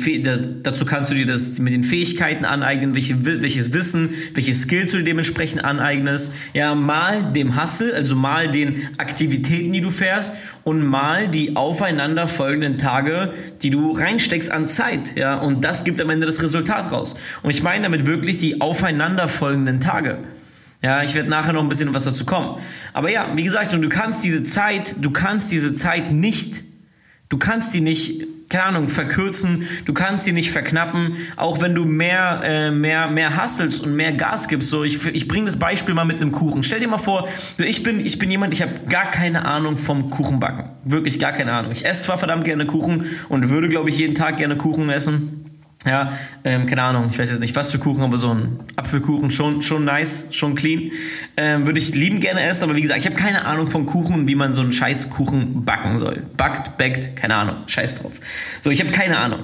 dazu 0.63 0.87
kannst 0.87 1.13
du 1.13 1.15
dir 1.15 1.27
das 1.27 1.59
mit 1.59 1.73
den 1.73 1.85
Fähigkeiten 1.85 2.45
aneignen, 2.45 2.95
welche, 2.95 3.25
welches 3.25 3.73
Wissen, 3.73 4.11
welche 4.35 4.55
Skills 4.55 4.93
du 4.93 4.99
dir 4.99 5.05
dementsprechend 5.05 5.65
aneignest. 5.65 6.33
Ja, 6.55 6.75
mal 6.75 7.33
dem 7.33 7.61
Hustle, 7.61 7.95
also 7.95 8.17
mal 8.17 8.51
den 8.51 8.89
Aktivitäten, 8.97 9.73
die 9.73 9.83
du 9.83 9.91
fährst 9.91 10.35
und 10.65 10.85
mal 10.85 11.29
die 11.29 11.55
aufeinander 11.55 12.27
folgenden 12.27 12.79
Tage, 12.79 13.35
die 13.61 13.71
du 13.71 13.93
reinsteckst 13.93 14.51
an 14.51 14.67
Zeit. 14.67 15.17
Ja, 15.17 15.37
und 15.37 15.65
das 15.65 15.85
gibt 15.85 16.01
am 16.01 16.09
Ende 16.09 16.27
das 16.27 16.43
Resultat 16.43 16.91
raus. 16.93 17.15
Und 17.43 17.51
ich 17.51 17.63
meine 17.63 17.85
damit 17.85 18.07
wirklich 18.07 18.39
die 18.39 18.61
aufeinander 18.61 19.29
folgenden 19.29 19.81
Tage. 19.81 20.19
Ja, 20.81 21.03
ich 21.03 21.15
werde 21.15 21.29
nachher 21.29 21.53
noch 21.53 21.63
ein 21.63 21.69
bisschen 21.69 21.95
was 21.95 22.05
dazu 22.05 22.25
kommen. 22.25 22.59
Aber 22.95 23.13
ja, 23.13 23.29
wie 23.37 23.45
gesagt, 23.45 23.75
und 23.75 23.83
du 23.83 23.89
kannst 23.89 24.25
diese 24.25 24.43
Zeit, 24.43 24.97
du 25.01 25.13
kannst 25.13 25.53
diese 25.53 25.75
Zeit 25.75 26.11
nicht 26.11 26.72
Du 27.33 27.39
kannst 27.39 27.73
die 27.73 27.81
nicht, 27.81 28.27
keine 28.51 28.65
Ahnung, 28.65 28.89
verkürzen, 28.89 29.67
du 29.87 29.95
kannst 29.95 30.27
die 30.27 30.33
nicht 30.33 30.51
verknappen, 30.51 31.17
auch 31.37 31.63
wenn 31.63 31.75
du 31.75 31.87
mehr, 31.87 32.43
äh, 32.45 32.71
mehr, 32.71 33.11
mehr 33.11 33.43
hustelst 33.43 33.83
und 33.83 33.97
mehr 33.97 34.13
Gas 34.13 34.49
gibst. 34.49 34.69
So, 34.69 34.85
ich, 34.85 35.07
ich 35.07 35.29
bringe 35.29 35.47
das 35.47 35.57
Beispiel 35.57 35.95
mal 35.95 36.05
mit 36.05 36.21
einem 36.21 36.31
Kuchen. 36.31 36.63
Stell 36.63 36.81
dir 36.81 36.89
mal 36.89 36.99
vor, 36.99 37.27
ich 37.57 37.83
bin, 37.83 38.05
ich 38.05 38.19
bin 38.19 38.31
jemand, 38.31 38.53
ich 38.53 38.61
habe 38.61 38.73
gar 38.87 39.11
keine 39.11 39.47
Ahnung 39.47 39.79
vom 39.79 40.11
Kuchenbacken. 40.11 40.67
Wirklich 40.85 41.19
gar 41.19 41.33
keine 41.33 41.55
Ahnung. 41.55 41.73
Ich 41.73 41.87
esse 41.87 42.03
zwar 42.03 42.19
verdammt 42.19 42.45
gerne 42.45 42.67
Kuchen 42.67 43.07
und 43.31 43.49
würde, 43.49 43.71
glaube 43.71 43.89
ich, 43.89 43.97
jeden 43.97 44.15
Tag 44.15 44.37
gerne 44.37 44.59
Kuchen 44.59 44.91
essen. 44.91 45.47
Ja, 45.85 46.17
ähm, 46.45 46.67
keine 46.67 46.83
Ahnung, 46.85 47.09
ich 47.11 47.19
weiß 47.19 47.29
jetzt 47.31 47.41
nicht 47.41 47.57
was 47.57 47.73
für 47.73 47.79
Kuchen, 47.79 48.05
aber 48.05 48.17
so 48.17 48.31
ein 48.31 48.61
Apfelkuchen 48.77 49.33
schon, 49.33 49.63
schon 49.63 49.85
nice, 49.85 50.29
schon 50.31 50.55
clean. 50.55 50.93
Ähm, 51.37 51.67
Würde 51.67 51.81
ich 51.81 51.93
lieben 51.93 52.21
gerne 52.21 52.43
essen, 52.45 52.63
aber 52.63 52.77
wie 52.77 52.83
gesagt, 52.83 53.01
ich 53.01 53.07
habe 53.07 53.17
keine 53.17 53.45
Ahnung 53.45 53.69
von 53.69 53.85
Kuchen 53.87 54.29
wie 54.29 54.37
man 54.37 54.55
so 54.55 54.63
einen 54.63 54.73
Scheißkuchen 54.73 55.65
backen 55.65 55.99
soll. 55.99 56.27
Backt, 56.37 56.79
backt, 56.79 57.17
keine 57.17 57.35
Ahnung, 57.35 57.57
scheiß 57.67 57.97
drauf. 57.97 58.13
So, 58.61 58.71
ich 58.71 58.81
habe 58.81 58.93
keine 58.93 59.19
Ahnung. 59.19 59.41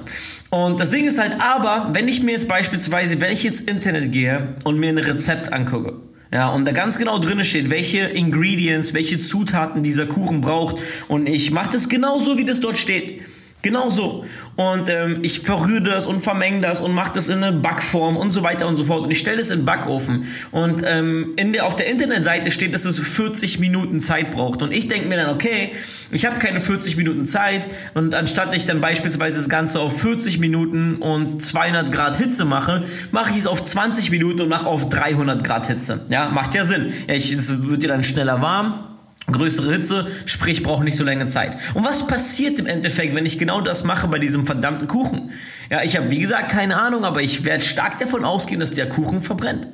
Und 0.49 0.79
das 0.79 0.91
Ding 0.91 1.05
ist 1.05 1.19
halt, 1.19 1.41
aber 1.41 1.89
wenn 1.93 2.07
ich 2.07 2.23
mir 2.23 2.31
jetzt 2.31 2.47
beispielsweise, 2.47 3.19
wenn 3.19 3.33
ich 3.33 3.43
jetzt 3.43 3.69
Internet 3.69 4.11
gehe 4.11 4.49
und 4.63 4.79
mir 4.79 4.89
ein 4.89 4.97
Rezept 4.97 5.51
angucke, 5.51 5.97
ja, 6.31 6.47
und 6.49 6.65
da 6.65 6.71
ganz 6.71 6.97
genau 6.97 7.19
drin 7.19 7.43
steht, 7.43 7.69
welche 7.69 7.99
Ingredients, 7.99 8.93
welche 8.93 9.19
Zutaten 9.19 9.83
dieser 9.83 10.05
Kuchen 10.05 10.41
braucht 10.41 10.77
und 11.07 11.27
ich 11.27 11.51
mache 11.51 11.71
das 11.71 11.89
genauso, 11.89 12.37
wie 12.37 12.45
das 12.45 12.61
dort 12.61 12.77
steht 12.77 13.23
Genau 13.61 13.89
so. 13.89 14.25
Und 14.55 14.87
ähm, 14.89 15.19
ich 15.21 15.41
verrühre 15.41 15.81
das 15.81 16.05
und 16.05 16.21
vermenge 16.21 16.61
das 16.61 16.79
und 16.79 16.93
mache 16.93 17.11
das 17.13 17.27
in 17.27 17.43
eine 17.43 17.57
Backform 17.57 18.15
und 18.15 18.31
so 18.31 18.41
weiter 18.41 18.67
und 18.67 18.77
so 18.77 18.85
fort. 18.85 19.03
Und 19.05 19.11
ich 19.11 19.19
stelle 19.19 19.37
das 19.37 19.49
in 19.49 19.59
den 19.59 19.65
Backofen. 19.65 20.27
Und 20.51 20.81
ähm, 20.85 21.33
in 21.35 21.51
der, 21.51 21.65
auf 21.65 21.75
der 21.75 21.87
Internetseite 21.87 22.51
steht, 22.51 22.73
dass 22.73 22.85
es 22.85 22.99
40 22.99 23.59
Minuten 23.59 23.99
Zeit 23.99 24.31
braucht. 24.31 24.61
Und 24.61 24.73
ich 24.73 24.87
denke 24.87 25.09
mir 25.09 25.17
dann, 25.17 25.35
okay, 25.35 25.73
ich 26.11 26.25
habe 26.25 26.39
keine 26.39 26.61
40 26.61 26.95
Minuten 26.95 27.25
Zeit. 27.25 27.67
Und 27.95 28.15
anstatt 28.15 28.55
ich 28.55 28.65
dann 28.65 28.79
beispielsweise 28.79 29.37
das 29.37 29.49
Ganze 29.49 29.81
auf 29.81 29.99
40 29.99 30.39
Minuten 30.39 30.95
und 30.95 31.41
200 31.41 31.91
Grad 31.91 32.15
Hitze 32.15 32.45
mache, 32.45 32.85
mache 33.11 33.31
ich 33.31 33.37
es 33.39 33.47
auf 33.47 33.65
20 33.65 34.09
Minuten 34.09 34.41
und 34.41 34.49
mache 34.49 34.67
auf 34.67 34.85
300 34.87 35.43
Grad 35.43 35.67
Hitze. 35.67 36.05
Ja, 36.07 36.29
macht 36.29 36.55
ja 36.55 36.63
Sinn. 36.63 36.93
Ja, 37.07 37.15
ich, 37.15 37.33
es 37.33 37.61
wird 37.67 37.83
ja 37.83 37.89
dann 37.89 38.05
schneller 38.05 38.41
warm 38.41 38.85
größere 39.31 39.71
Hitze, 39.71 40.07
sprich 40.25 40.63
brauche 40.63 40.83
nicht 40.83 40.97
so 40.97 41.03
lange 41.03 41.25
Zeit. 41.25 41.57
Und 41.73 41.85
was 41.85 42.07
passiert 42.07 42.59
im 42.59 42.65
Endeffekt, 42.65 43.15
wenn 43.15 43.25
ich 43.25 43.37
genau 43.37 43.61
das 43.61 43.83
mache 43.83 44.07
bei 44.07 44.19
diesem 44.19 44.45
verdammten 44.45 44.87
Kuchen? 44.87 45.31
Ja, 45.69 45.83
ich 45.83 45.97
habe 45.97 46.11
wie 46.11 46.19
gesagt 46.19 46.51
keine 46.51 46.77
Ahnung, 46.77 47.05
aber 47.05 47.21
ich 47.21 47.45
werde 47.45 47.63
stark 47.63 47.99
davon 47.99 48.25
ausgehen, 48.25 48.59
dass 48.59 48.71
der 48.71 48.89
Kuchen 48.89 49.21
verbrennt 49.21 49.67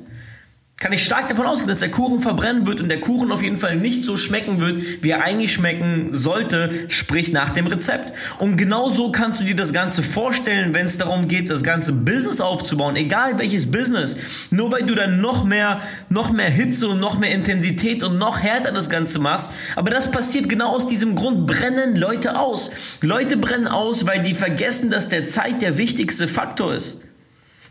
kann 0.78 0.92
ich 0.92 1.02
stark 1.02 1.26
davon 1.28 1.46
ausgehen, 1.46 1.68
dass 1.68 1.78
der 1.78 1.90
Kuchen 1.90 2.20
verbrennen 2.20 2.66
wird 2.66 2.82
und 2.82 2.90
der 2.90 3.00
Kuchen 3.00 3.32
auf 3.32 3.42
jeden 3.42 3.56
Fall 3.56 3.76
nicht 3.76 4.04
so 4.04 4.14
schmecken 4.14 4.60
wird, 4.60 5.02
wie 5.02 5.08
er 5.08 5.24
eigentlich 5.24 5.54
schmecken 5.54 6.12
sollte, 6.12 6.70
sprich 6.88 7.32
nach 7.32 7.48
dem 7.48 7.66
Rezept. 7.66 8.14
Und 8.38 8.58
genau 8.58 8.90
so 8.90 9.10
kannst 9.10 9.40
du 9.40 9.44
dir 9.44 9.56
das 9.56 9.72
Ganze 9.72 10.02
vorstellen, 10.02 10.74
wenn 10.74 10.84
es 10.84 10.98
darum 10.98 11.28
geht, 11.28 11.48
das 11.48 11.62
ganze 11.62 11.94
Business 11.94 12.42
aufzubauen, 12.42 12.94
egal 12.96 13.38
welches 13.38 13.70
Business. 13.70 14.18
Nur 14.50 14.70
weil 14.70 14.82
du 14.82 14.94
dann 14.94 15.22
noch 15.22 15.44
mehr, 15.44 15.80
noch 16.10 16.30
mehr 16.30 16.50
Hitze 16.50 16.88
und 16.88 17.00
noch 17.00 17.18
mehr 17.18 17.30
Intensität 17.30 18.02
und 18.02 18.18
noch 18.18 18.40
härter 18.40 18.70
das 18.70 18.90
Ganze 18.90 19.18
machst. 19.18 19.52
Aber 19.76 19.90
das 19.90 20.10
passiert 20.10 20.46
genau 20.46 20.68
aus 20.68 20.86
diesem 20.86 21.14
Grund, 21.14 21.46
brennen 21.46 21.96
Leute 21.96 22.38
aus. 22.38 22.70
Leute 23.00 23.38
brennen 23.38 23.66
aus, 23.66 24.06
weil 24.06 24.20
die 24.20 24.34
vergessen, 24.34 24.90
dass 24.90 25.08
der 25.08 25.24
Zeit 25.24 25.62
der 25.62 25.78
wichtigste 25.78 26.28
Faktor 26.28 26.74
ist. 26.74 26.98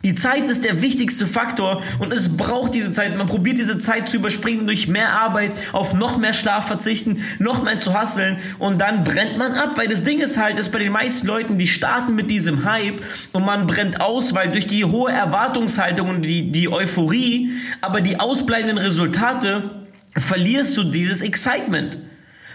Die 0.06 0.14
Zeit 0.14 0.48
ist 0.48 0.64
der 0.64 0.84
wichtigste 0.84 1.26
Faktor 1.26 1.82
und 1.98 2.14
es 2.14 2.38
braucht 2.38 2.76
diese 2.76 2.92
Zeit. 2.92 3.18
Man 3.18 3.26
probiert 3.26 3.58
diese 3.58 3.80
Zeit 3.80 4.08
zu 4.08 4.18
überspringen 4.18 4.68
durch 4.68 4.88
mehr 4.88 5.10
Arbeit, 5.14 5.54
auf 5.72 5.96
noch 5.96 6.20
mehr 6.20 6.34
Schlaf 6.34 6.68
verzichten, 6.68 7.24
noch 7.40 7.64
mehr 7.64 7.80
zu 7.80 7.92
hasseln 7.92 8.38
und 8.60 8.80
dann 8.80 9.04
brennt 9.04 9.40
man 9.40 9.54
ab, 9.54 9.72
weil 9.78 9.88
das 9.88 10.04
Ding 10.04 10.20
ist 10.20 10.38
halt, 10.38 10.60
dass 10.60 10.70
bei 10.70 10.78
den 10.78 10.92
meisten 10.92 11.26
Leuten, 11.26 11.58
die 11.58 11.66
starten 11.66 12.14
mit 12.14 12.30
diesem 12.30 12.66
Hype 12.66 13.02
und 13.32 13.46
man 13.46 13.66
brennt 13.66 14.00
aus, 14.00 14.36
weil 14.36 14.52
durch 14.52 14.68
die 14.68 14.86
hohe 14.86 15.12
Erwartungshaltung 15.12 16.08
und 16.08 16.22
die, 16.22 16.52
die 16.52 16.70
Euphorie, 16.70 17.54
aber 17.82 18.00
die 18.00 18.20
ausbleibenden 18.20 18.78
Resultate, 18.78 19.72
verlierst 20.16 20.78
du 20.78 20.84
dieses 20.84 21.22
Excitement. 21.22 21.98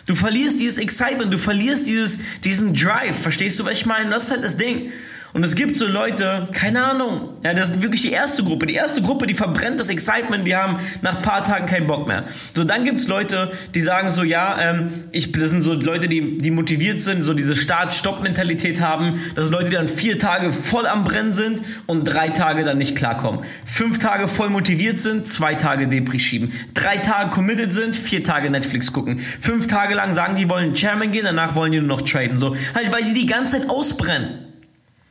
Du 0.07 0.15
verlierst 0.15 0.61
dieses 0.61 0.79
Excitement, 0.79 1.35
du 1.35 1.39
verlierst 1.39 1.89
dieses, 1.89 2.21
diesen 2.45 2.75
Drive. 2.75 3.19
Verstehst 3.21 3.59
du, 3.59 3.65
was 3.65 3.73
ich 3.73 3.87
meine? 3.87 4.11
Das 4.11 4.25
ist 4.25 4.31
halt 4.31 4.45
das 4.45 4.57
Ding. 4.57 4.93
Und 5.33 5.45
es 5.45 5.55
gibt 5.55 5.77
so 5.77 5.87
Leute, 5.87 6.49
keine 6.53 6.85
Ahnung, 6.85 7.29
ja, 7.45 7.55
das 7.55 7.71
ist 7.71 7.83
wirklich 7.83 8.03
die 8.03 8.11
erste 8.11 8.43
Gruppe. 8.43 8.67
Die 8.67 8.75
erste 8.75 9.01
Gruppe, 9.01 9.27
die 9.27 9.35
verbrennt 9.35 9.79
das 9.79 9.89
Excitement, 9.89 10.47
die 10.47 10.57
haben 10.57 10.81
nach 11.03 11.17
ein 11.17 11.23
paar 11.23 11.45
Tagen 11.45 11.67
keinen 11.67 11.87
Bock 11.87 12.09
mehr. 12.09 12.25
So, 12.55 12.65
dann 12.65 12.85
gibt's 12.85 13.07
Leute, 13.07 13.53
die 13.75 13.81
sagen 13.81 14.11
so, 14.11 14.25
ja, 14.25 14.59
ähm, 14.61 15.05
ich, 15.13 15.31
das 15.31 15.51
sind 15.51 15.63
so 15.63 15.75
Leute, 15.75 16.09
die, 16.09 16.39
die 16.39 16.51
motiviert 16.51 17.01
sind, 17.01 17.23
so 17.23 17.33
diese 17.35 17.55
Start-Stopp-Mentalität 17.55 18.81
haben. 18.81 19.21
Das 19.37 19.47
sind 19.47 19.55
Leute, 19.55 19.71
die 19.71 19.77
dann 19.77 19.89
vier 19.89 20.19
Tage 20.19 20.51
voll 20.51 20.87
am 20.87 21.05
Brennen 21.05 21.33
sind 21.33 21.63
und 21.87 22.05
drei 22.05 22.31
Tage 22.31 22.65
dann 22.65 22.79
nicht 22.79 22.97
klarkommen. 22.97 23.45
Fünf 23.65 23.99
Tage 24.01 24.27
voll 24.27 24.51
motiviert 24.51 24.99
sind, 24.99 25.29
zwei 25.29 25.55
Tage 25.55 25.87
Depri 25.87 26.19
schieben. 26.19 26.53
Drei 26.75 26.97
Tage 26.97 27.31
committed 27.31 27.73
sind, 27.73 27.97
vier 27.97 28.25
Tage 28.25 28.51
Netflix 28.51 28.93
gucken. 28.93 29.21
Fünf 29.41 29.69
Tage 29.69 29.95
lang 29.95 30.13
sagen, 30.13 30.35
die 30.35 30.49
wollen 30.49 30.75
Chairman 30.75 31.13
gehen, 31.13 31.25
danach 31.25 31.55
wollen 31.55 31.71
die 31.71 31.79
nur 31.79 31.87
noch 31.87 32.03
traden. 32.03 32.37
So, 32.37 32.57
halt, 32.75 32.91
weil 32.93 33.05
die 33.05 33.15
die 33.15 33.27
ganze 33.27 33.61
Zeit 33.61 33.71
ausbrennen. 33.71 34.50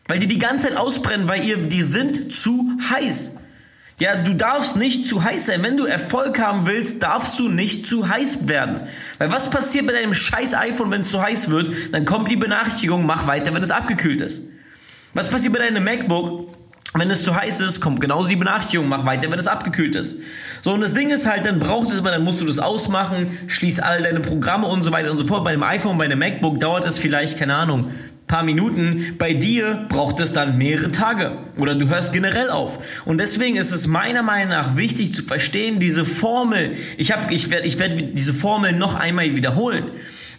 Weil 0.09 0.17
die 0.17 0.27
die 0.27 0.39
ganze 0.39 0.67
Zeit 0.67 0.75
ausbrennen, 0.75 1.29
weil 1.29 1.45
ihr, 1.45 1.57
die 1.57 1.83
sind 1.83 2.33
zu 2.33 2.71
heiß. 2.89 3.33
Ja, 3.99 4.15
du 4.15 4.33
darfst 4.33 4.75
nicht 4.75 5.07
zu 5.07 5.23
heiß 5.23 5.45
sein. 5.45 5.61
Wenn 5.61 5.77
du 5.77 5.85
Erfolg 5.85 6.39
haben 6.39 6.65
willst, 6.65 7.03
darfst 7.03 7.37
du 7.37 7.47
nicht 7.47 7.85
zu 7.85 8.09
heiß 8.09 8.47
werden. 8.47 8.87
Weil 9.19 9.31
was 9.31 9.51
passiert 9.51 9.85
bei 9.85 9.93
deinem 9.93 10.15
scheiß 10.15 10.55
iPhone, 10.55 10.89
wenn 10.89 11.01
es 11.01 11.11
zu 11.11 11.21
heiß 11.21 11.51
wird? 11.51 11.71
Dann 11.91 12.05
kommt 12.05 12.31
die 12.31 12.37
Benachrichtigung, 12.37 13.05
mach 13.05 13.27
weiter, 13.27 13.53
wenn 13.53 13.61
es 13.61 13.69
abgekühlt 13.69 14.21
ist. 14.21 14.41
Was 15.13 15.29
passiert 15.29 15.53
bei 15.53 15.59
deinem 15.59 15.83
MacBook? 15.83 16.55
Wenn 16.95 17.11
es 17.11 17.23
zu 17.23 17.35
heiß 17.35 17.61
ist, 17.61 17.79
kommt 17.79 18.01
genauso 18.01 18.29
die 18.29 18.35
Benachrichtigung, 18.35 18.89
mach 18.89 19.05
weiter, 19.05 19.31
wenn 19.31 19.37
es 19.37 19.47
abgekühlt 19.47 19.93
ist. 19.93 20.15
So, 20.63 20.73
und 20.73 20.81
das 20.81 20.95
Ding 20.95 21.11
ist 21.11 21.27
halt, 21.27 21.45
dann 21.45 21.59
braucht 21.59 21.89
es 21.89 21.99
immer, 21.99 22.09
dann 22.09 22.23
musst 22.23 22.41
du 22.41 22.45
das 22.45 22.57
ausmachen, 22.57 23.37
schließ 23.45 23.79
all 23.79 24.01
deine 24.01 24.21
Programme 24.21 24.65
und 24.65 24.81
so 24.81 24.91
weiter 24.91 25.11
und 25.11 25.19
so 25.19 25.27
fort. 25.27 25.43
Bei 25.43 25.51
dem 25.51 25.61
iPhone, 25.61 25.99
bei 25.99 26.07
dem 26.07 26.17
MacBook 26.17 26.59
dauert 26.59 26.87
es 26.87 26.97
vielleicht, 26.97 27.37
keine 27.37 27.53
Ahnung, 27.53 27.91
paar 28.29 28.43
Minuten. 28.43 29.15
Bei 29.17 29.33
dir 29.33 29.87
braucht 29.89 30.21
es 30.21 30.31
dann 30.31 30.57
mehrere 30.57 30.89
Tage 30.89 31.37
oder 31.57 31.75
du 31.75 31.89
hörst 31.89 32.13
generell 32.13 32.49
auf. 32.49 32.79
Und 33.03 33.19
deswegen 33.19 33.57
ist 33.57 33.73
es 33.73 33.87
meiner 33.87 34.21
Meinung 34.21 34.49
nach 34.49 34.77
wichtig 34.77 35.13
zu 35.13 35.23
verstehen, 35.23 35.79
diese 35.79 36.05
Formel. 36.05 36.77
Ich, 36.97 37.11
hab, 37.11 37.29
ich 37.31 37.49
werde 37.49 37.67
ich 37.67 37.79
werd 37.79 38.17
diese 38.17 38.33
Formel 38.33 38.71
noch 38.71 38.95
einmal 38.95 39.35
wiederholen. 39.35 39.87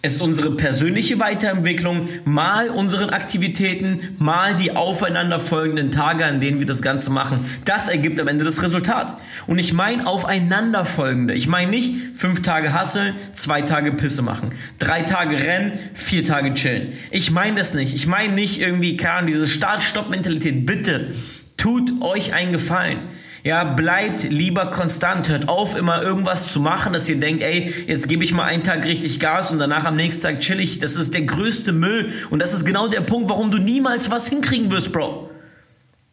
Es 0.03 0.15
ist 0.15 0.23
unsere 0.23 0.53
persönliche 0.53 1.19
Weiterentwicklung, 1.19 2.09
mal 2.25 2.71
unseren 2.71 3.11
Aktivitäten, 3.11 4.17
mal 4.17 4.57
die 4.57 4.75
aufeinanderfolgenden 4.75 5.91
Tage, 5.91 6.25
an 6.25 6.41
denen 6.41 6.59
wir 6.59 6.65
das 6.65 6.81
Ganze 6.81 7.11
machen. 7.11 7.45
Das 7.67 7.89
ergibt 7.89 8.19
am 8.19 8.27
Ende 8.27 8.45
das 8.45 8.63
Resultat. 8.63 9.19
Und 9.47 9.59
ich 9.59 9.75
meine 9.75 10.07
aufeinanderfolgende. 10.07 11.35
Ich 11.35 11.49
meine 11.49 11.71
nicht 11.71 11.93
fünf 12.15 12.41
Tage 12.41 12.73
hasseln, 12.73 13.15
zwei 13.35 13.61
Tage 13.61 13.93
Pisse 13.93 14.23
machen, 14.23 14.53
drei 14.79 15.03
Tage 15.03 15.39
rennen, 15.39 15.73
vier 15.93 16.25
Tage 16.25 16.55
chillen. 16.55 16.95
Ich 17.11 17.31
meine 17.31 17.57
das 17.57 17.75
nicht. 17.75 17.95
Ich 17.95 18.07
meine 18.07 18.33
nicht 18.33 18.59
irgendwie, 18.59 18.97
keine 18.97 19.27
diese 19.27 19.47
Start-Stopp-Mentalität. 19.47 20.65
Bitte 20.65 21.13
tut 21.59 22.01
euch 22.01 22.33
einen 22.33 22.53
Gefallen. 22.53 23.01
Ja, 23.43 23.65
bleibt 23.65 24.25
lieber 24.25 24.71
konstant. 24.71 25.29
Hört 25.29 25.49
auf, 25.49 25.75
immer 25.75 26.03
irgendwas 26.03 26.53
zu 26.53 26.61
machen, 26.61 26.93
dass 26.93 27.09
ihr 27.09 27.19
denkt, 27.19 27.43
ey, 27.43 27.73
jetzt 27.87 28.09
gebe 28.09 28.23
ich 28.23 28.35
mal 28.35 28.45
einen 28.45 28.63
Tag 28.63 28.85
richtig 28.85 29.19
Gas 29.19 29.51
und 29.51 29.59
danach 29.59 29.87
am 29.87 29.97
nächsten 29.97 30.23
Tag 30.23 30.41
chill 30.41 30.61
ich. 30.61 30.79
Das 30.79 30.97
ist 30.97 31.15
der 31.15 31.23
größte 31.23 31.73
Müll. 31.73 32.13
Und 32.29 32.41
das 32.41 32.53
ist 32.53 32.65
genau 32.65 32.89
der 32.89 33.01
Punkt, 33.01 33.31
warum 33.31 33.51
du 33.51 33.59
niemals 33.59 34.11
was 34.11 34.29
hinkriegen 34.29 34.71
wirst, 34.71 34.93
Bro. 34.93 35.31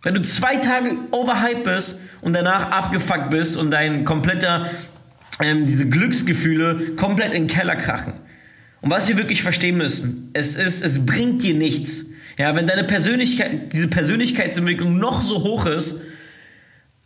Wenn 0.03 0.13
du 0.13 0.21
zwei 0.21 0.57
Tage 0.57 0.97
overhyped 1.11 1.63
bist 1.63 1.99
und 2.21 2.33
danach 2.33 2.71
abgefuckt 2.71 3.29
bist 3.29 3.57
und 3.57 3.71
dein 3.71 4.05
kompletter, 4.05 4.69
ähm, 5.41 5.65
diese 5.65 5.89
Glücksgefühle 5.89 6.93
komplett 6.95 7.33
in 7.33 7.43
den 7.43 7.47
Keller 7.47 7.75
krachen. 7.75 8.13
Und 8.81 8.89
was 8.89 9.09
wir 9.09 9.17
wirklich 9.17 9.41
verstehen 9.41 9.77
müssen, 9.77 10.29
es 10.33 10.55
ist, 10.55 10.83
es 10.83 11.05
bringt 11.05 11.43
dir 11.43 11.55
nichts. 11.55 12.05
Ja, 12.37 12.55
wenn 12.55 12.67
deine 12.67 12.83
Persönlichkeit, 12.83 13.73
diese 13.73 13.87
Persönlichkeitsentwicklung 13.87 14.97
noch 14.97 15.23
so 15.23 15.43
hoch 15.43 15.65
ist, 15.65 16.01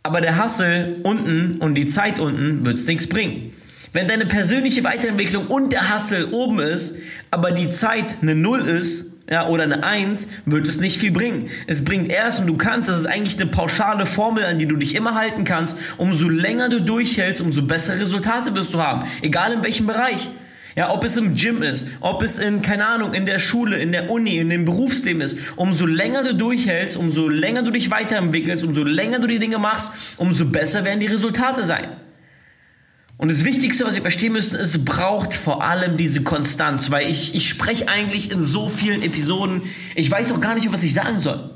aber 0.02 0.20
der 0.20 0.36
Hassel 0.38 0.96
unten 1.02 1.58
und 1.58 1.74
die 1.74 1.86
Zeit 1.86 2.18
unten 2.18 2.64
wird 2.66 2.78
es 2.78 2.86
nichts 2.86 3.06
bringen. 3.06 3.52
Wenn 3.92 4.08
deine 4.08 4.26
persönliche 4.26 4.84
Weiterentwicklung 4.84 5.48
und 5.48 5.72
der 5.72 5.90
Hassel 5.90 6.28
oben 6.32 6.60
ist, 6.60 6.96
aber 7.30 7.52
die 7.52 7.68
Zeit 7.68 8.16
eine 8.22 8.34
Null 8.34 8.62
ist, 8.62 9.06
ja, 9.30 9.46
oder 9.46 9.62
eine 9.62 9.84
Eins, 9.84 10.28
wird 10.46 10.66
es 10.66 10.80
nicht 10.80 10.98
viel 10.98 11.12
bringen. 11.12 11.48
Es 11.66 11.84
bringt 11.84 12.10
erst 12.10 12.40
und 12.40 12.46
du 12.46 12.56
kannst, 12.56 12.88
das 12.88 12.98
ist 12.98 13.06
eigentlich 13.06 13.40
eine 13.40 13.50
pauschale 13.50 14.06
Formel, 14.06 14.44
an 14.44 14.58
die 14.58 14.66
du 14.66 14.76
dich 14.76 14.94
immer 14.94 15.14
halten 15.14 15.44
kannst. 15.44 15.76
Umso 15.96 16.28
länger 16.28 16.68
du 16.68 16.80
durchhältst, 16.80 17.40
umso 17.40 17.62
bessere 17.62 18.00
Resultate 18.00 18.54
wirst 18.56 18.74
du 18.74 18.80
haben. 18.80 19.06
Egal 19.22 19.52
in 19.52 19.62
welchem 19.62 19.86
Bereich. 19.86 20.28
Ja, 20.74 20.90
ob 20.90 21.04
es 21.04 21.16
im 21.16 21.34
Gym 21.34 21.62
ist, 21.62 21.86
ob 22.00 22.22
es 22.22 22.38
in, 22.38 22.62
keine 22.62 22.86
Ahnung, 22.86 23.12
in 23.12 23.26
der 23.26 23.38
Schule, 23.38 23.76
in 23.78 23.92
der 23.92 24.10
Uni, 24.10 24.38
in 24.38 24.48
dem 24.48 24.64
Berufsleben 24.64 25.20
ist. 25.20 25.36
Umso 25.56 25.84
länger 25.84 26.22
du 26.24 26.34
durchhältst, 26.34 26.96
umso 26.96 27.28
länger 27.28 27.62
du 27.62 27.70
dich 27.70 27.90
weiterentwickelst, 27.90 28.64
umso 28.64 28.82
länger 28.82 29.18
du 29.18 29.26
die 29.26 29.38
Dinge 29.38 29.58
machst, 29.58 29.92
umso 30.16 30.46
besser 30.46 30.84
werden 30.84 31.00
die 31.00 31.06
Resultate 31.06 31.62
sein. 31.62 31.88
Und 33.18 33.30
das 33.30 33.44
Wichtigste, 33.44 33.84
was 33.84 33.94
ihr 33.94 34.02
verstehen 34.02 34.32
müsst, 34.32 34.52
ist, 34.54 34.74
es 34.74 34.84
braucht 34.84 35.34
vor 35.34 35.62
allem 35.62 35.96
diese 35.96 36.22
Konstanz, 36.22 36.90
weil 36.90 37.08
ich, 37.08 37.34
ich 37.34 37.48
spreche 37.48 37.88
eigentlich 37.88 38.30
in 38.30 38.42
so 38.42 38.68
vielen 38.68 39.02
Episoden, 39.02 39.62
ich 39.94 40.10
weiß 40.10 40.32
auch 40.32 40.40
gar 40.40 40.54
nicht, 40.54 40.72
was 40.72 40.82
ich 40.82 40.94
sagen 40.94 41.20
soll. 41.20 41.50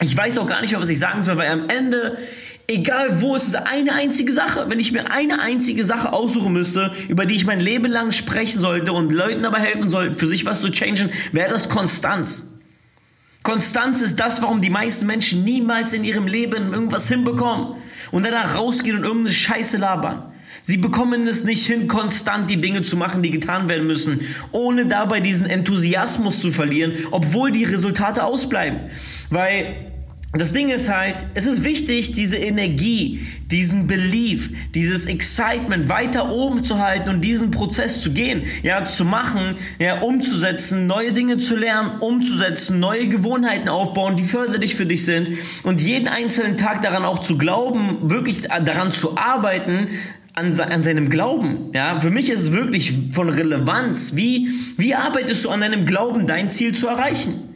Ich 0.00 0.16
weiß 0.16 0.38
auch 0.38 0.46
gar 0.46 0.60
nicht 0.60 0.70
mehr, 0.70 0.80
was 0.80 0.88
ich 0.88 0.98
sagen 0.98 1.22
soll, 1.22 1.36
weil 1.38 1.50
am 1.50 1.68
Ende 1.68 2.18
Egal 2.72 3.20
wo, 3.20 3.36
es 3.36 3.48
ist 3.48 3.54
eine 3.54 3.92
einzige 3.92 4.32
Sache. 4.32 4.64
Wenn 4.70 4.80
ich 4.80 4.92
mir 4.92 5.10
eine 5.10 5.42
einzige 5.42 5.84
Sache 5.84 6.14
aussuchen 6.14 6.54
müsste, 6.54 6.90
über 7.08 7.26
die 7.26 7.34
ich 7.34 7.44
mein 7.44 7.60
Leben 7.60 7.92
lang 7.92 8.12
sprechen 8.12 8.62
sollte 8.62 8.94
und 8.94 9.12
Leuten 9.12 9.42
dabei 9.42 9.60
helfen 9.60 9.90
sollte, 9.90 10.18
für 10.18 10.26
sich 10.26 10.46
was 10.46 10.62
zu 10.62 10.70
changen, 10.70 11.10
wäre 11.32 11.50
das 11.50 11.68
Konstanz. 11.68 12.46
Konstanz 13.42 14.00
ist 14.00 14.18
das, 14.18 14.40
warum 14.40 14.62
die 14.62 14.70
meisten 14.70 15.04
Menschen 15.04 15.44
niemals 15.44 15.92
in 15.92 16.02
ihrem 16.02 16.26
Leben 16.26 16.72
irgendwas 16.72 17.08
hinbekommen 17.08 17.74
und 18.10 18.24
danach 18.24 18.56
rausgehen 18.56 18.96
und 18.96 19.04
irgendeine 19.04 19.34
Scheiße 19.34 19.76
labern. 19.76 20.32
Sie 20.62 20.78
bekommen 20.78 21.26
es 21.26 21.44
nicht 21.44 21.66
hin, 21.66 21.88
konstant 21.88 22.48
die 22.48 22.60
Dinge 22.62 22.84
zu 22.84 22.96
machen, 22.96 23.22
die 23.22 23.32
getan 23.32 23.68
werden 23.68 23.86
müssen, 23.86 24.20
ohne 24.50 24.86
dabei 24.86 25.20
diesen 25.20 25.46
Enthusiasmus 25.46 26.40
zu 26.40 26.52
verlieren, 26.52 26.92
obwohl 27.10 27.52
die 27.52 27.64
Resultate 27.64 28.24
ausbleiben. 28.24 28.80
Weil 29.28 29.91
das 30.40 30.54
Ding 30.54 30.70
ist 30.70 30.88
halt, 30.88 31.26
es 31.34 31.44
ist 31.44 31.62
wichtig, 31.62 32.12
diese 32.12 32.38
Energie, 32.38 33.26
diesen 33.50 33.86
Belief, 33.86 34.48
dieses 34.74 35.04
Excitement 35.04 35.90
weiter 35.90 36.32
oben 36.32 36.64
zu 36.64 36.78
halten 36.78 37.10
und 37.10 37.20
diesen 37.20 37.50
Prozess 37.50 38.00
zu 38.00 38.12
gehen, 38.12 38.44
ja, 38.62 38.86
zu 38.86 39.04
machen, 39.04 39.56
ja, 39.78 40.00
umzusetzen, 40.00 40.86
neue 40.86 41.12
Dinge 41.12 41.36
zu 41.36 41.54
lernen, 41.54 42.00
umzusetzen, 42.00 42.80
neue 42.80 43.08
Gewohnheiten 43.08 43.68
aufbauen, 43.68 44.16
die 44.16 44.24
förderlich 44.24 44.74
für 44.74 44.86
dich 44.86 45.04
sind 45.04 45.28
und 45.64 45.82
jeden 45.82 46.08
einzelnen 46.08 46.56
Tag 46.56 46.80
daran 46.80 47.04
auch 47.04 47.18
zu 47.18 47.36
glauben, 47.36 48.10
wirklich 48.10 48.40
daran 48.40 48.90
zu 48.90 49.18
arbeiten, 49.18 49.88
an, 50.34 50.58
an 50.58 50.82
seinem 50.82 51.10
Glauben. 51.10 51.72
Ja, 51.74 52.00
für 52.00 52.08
mich 52.08 52.30
ist 52.30 52.40
es 52.40 52.52
wirklich 52.52 52.94
von 53.12 53.28
Relevanz. 53.28 54.16
Wie, 54.16 54.50
wie 54.78 54.94
arbeitest 54.94 55.44
du 55.44 55.50
an 55.50 55.60
deinem 55.60 55.84
Glauben, 55.84 56.26
dein 56.26 56.48
Ziel 56.48 56.74
zu 56.74 56.86
erreichen? 56.88 57.51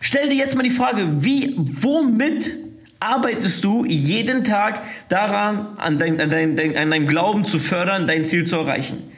Stell 0.00 0.28
dir 0.28 0.36
jetzt 0.36 0.54
mal 0.54 0.62
die 0.62 0.70
Frage, 0.70 1.24
wie, 1.24 1.54
womit 1.56 2.54
arbeitest 3.00 3.64
du 3.64 3.84
jeden 3.84 4.44
Tag 4.44 4.82
daran, 5.08 5.76
an, 5.78 5.98
dein, 5.98 6.20
an, 6.20 6.30
dein, 6.30 6.76
an 6.76 6.90
deinem 6.90 7.06
Glauben 7.06 7.44
zu 7.44 7.58
fördern, 7.58 8.06
dein 8.06 8.24
Ziel 8.24 8.46
zu 8.46 8.56
erreichen? 8.56 9.10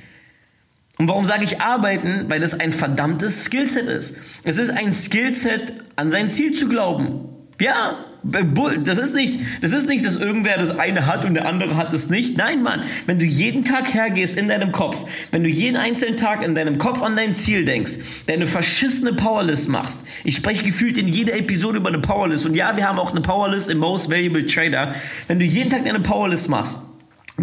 Und 0.98 1.08
warum 1.08 1.24
sage 1.24 1.44
ich 1.44 1.62
arbeiten? 1.62 2.26
Weil 2.28 2.40
das 2.40 2.58
ein 2.60 2.72
verdammtes 2.72 3.44
Skillset 3.44 3.88
ist. 3.88 4.16
Es 4.44 4.58
ist 4.58 4.70
ein 4.70 4.92
Skillset, 4.92 5.72
an 5.96 6.10
sein 6.10 6.28
Ziel 6.28 6.54
zu 6.54 6.68
glauben. 6.68 7.28
Ja, 7.58 8.04
das 8.22 8.98
ist 8.98 9.14
nicht, 9.14 9.40
das 9.62 9.72
ist 9.72 9.88
nicht, 9.88 10.04
dass 10.04 10.16
irgendwer 10.16 10.58
das 10.58 10.78
eine 10.78 11.06
hat 11.06 11.24
und 11.24 11.34
der 11.34 11.46
andere 11.46 11.76
hat 11.76 11.92
es 11.92 12.10
nicht. 12.10 12.36
Nein, 12.36 12.62
Mann. 12.62 12.82
Wenn 13.06 13.18
du 13.18 13.24
jeden 13.24 13.64
Tag 13.64 13.92
hergehst 13.92 14.36
in 14.36 14.48
deinem 14.48 14.72
Kopf, 14.72 15.04
wenn 15.30 15.42
du 15.42 15.48
jeden 15.48 15.76
einzelnen 15.76 16.16
Tag 16.16 16.42
in 16.42 16.54
deinem 16.54 16.78
Kopf 16.78 17.02
an 17.02 17.16
dein 17.16 17.34
Ziel 17.34 17.64
denkst, 17.64 17.92
deine 18.26 18.46
verschissene 18.46 19.12
Powerlist 19.12 19.68
machst. 19.68 20.04
Ich 20.24 20.36
spreche 20.36 20.64
gefühlt 20.64 20.98
in 20.98 21.08
jeder 21.08 21.34
Episode 21.34 21.78
über 21.78 21.88
eine 21.88 22.00
Powerlist. 22.00 22.46
Und 22.46 22.54
ja, 22.54 22.76
wir 22.76 22.86
haben 22.86 22.98
auch 22.98 23.12
eine 23.12 23.20
Powerlist 23.20 23.70
im 23.70 23.78
Most 23.78 24.10
Valuable 24.10 24.46
Trader. 24.46 24.94
Wenn 25.28 25.38
du 25.38 25.44
jeden 25.44 25.70
Tag 25.70 25.84
deine 25.84 26.00
Powerlist 26.00 26.48
machst, 26.48 26.78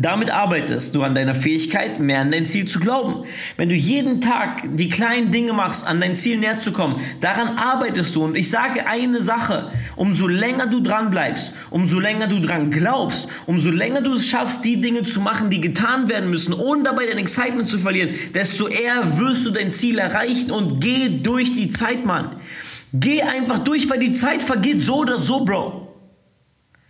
damit 0.03 0.29
arbeitest 0.29 0.93
du 0.95 1.01
an 1.01 1.15
deiner 1.15 1.33
Fähigkeit, 1.33 1.99
mehr 1.99 2.19
an 2.19 2.29
dein 2.29 2.45
Ziel 2.45 2.67
zu 2.67 2.79
glauben. 2.79 3.23
Wenn 3.57 3.69
du 3.69 3.75
jeden 3.75 4.21
Tag 4.21 4.63
die 4.75 4.89
kleinen 4.89 5.31
Dinge 5.31 5.53
machst, 5.53 5.87
an 5.87 5.99
dein 5.99 6.15
Ziel 6.15 6.37
näher 6.37 6.59
zu 6.59 6.71
kommen, 6.71 7.01
daran 7.19 7.57
arbeitest 7.57 8.15
du. 8.15 8.23
Und 8.23 8.37
ich 8.37 8.49
sage 8.49 8.85
eine 8.85 9.21
Sache, 9.21 9.71
umso 9.95 10.27
länger 10.27 10.67
du 10.67 10.81
dran 10.81 11.09
bleibst, 11.09 11.53
umso 11.71 11.99
länger 11.99 12.27
du 12.27 12.39
dran 12.39 12.69
glaubst, 12.69 13.27
umso 13.47 13.71
länger 13.71 14.01
du 14.01 14.13
es 14.13 14.27
schaffst, 14.27 14.63
die 14.63 14.81
Dinge 14.81 15.01
zu 15.03 15.19
machen, 15.19 15.49
die 15.49 15.61
getan 15.61 16.07
werden 16.09 16.29
müssen, 16.29 16.53
ohne 16.53 16.83
dabei 16.83 17.07
dein 17.07 17.17
Excitement 17.17 17.67
zu 17.67 17.79
verlieren, 17.79 18.09
desto 18.35 18.67
eher 18.67 19.17
wirst 19.19 19.45
du 19.45 19.49
dein 19.49 19.71
Ziel 19.71 19.97
erreichen 19.97 20.51
und 20.51 20.79
geh 20.79 21.09
durch 21.23 21.53
die 21.53 21.69
Zeit, 21.69 22.05
Mann. 22.05 22.35
Geh 22.93 23.23
einfach 23.23 23.59
durch, 23.59 23.89
weil 23.89 23.99
die 23.99 24.11
Zeit 24.11 24.43
vergeht 24.43 24.83
so 24.83 24.97
oder 24.97 25.17
so, 25.17 25.43
Bro. 25.43 25.87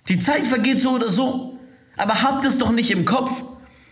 Die 0.09 0.19
Zeit 0.19 0.45
vergeht 0.45 0.81
so 0.81 0.91
oder 0.91 1.09
so. 1.09 1.56
Aber 1.97 2.21
habt 2.21 2.45
es 2.45 2.57
doch 2.57 2.71
nicht 2.71 2.91
im 2.91 3.05
Kopf. 3.05 3.43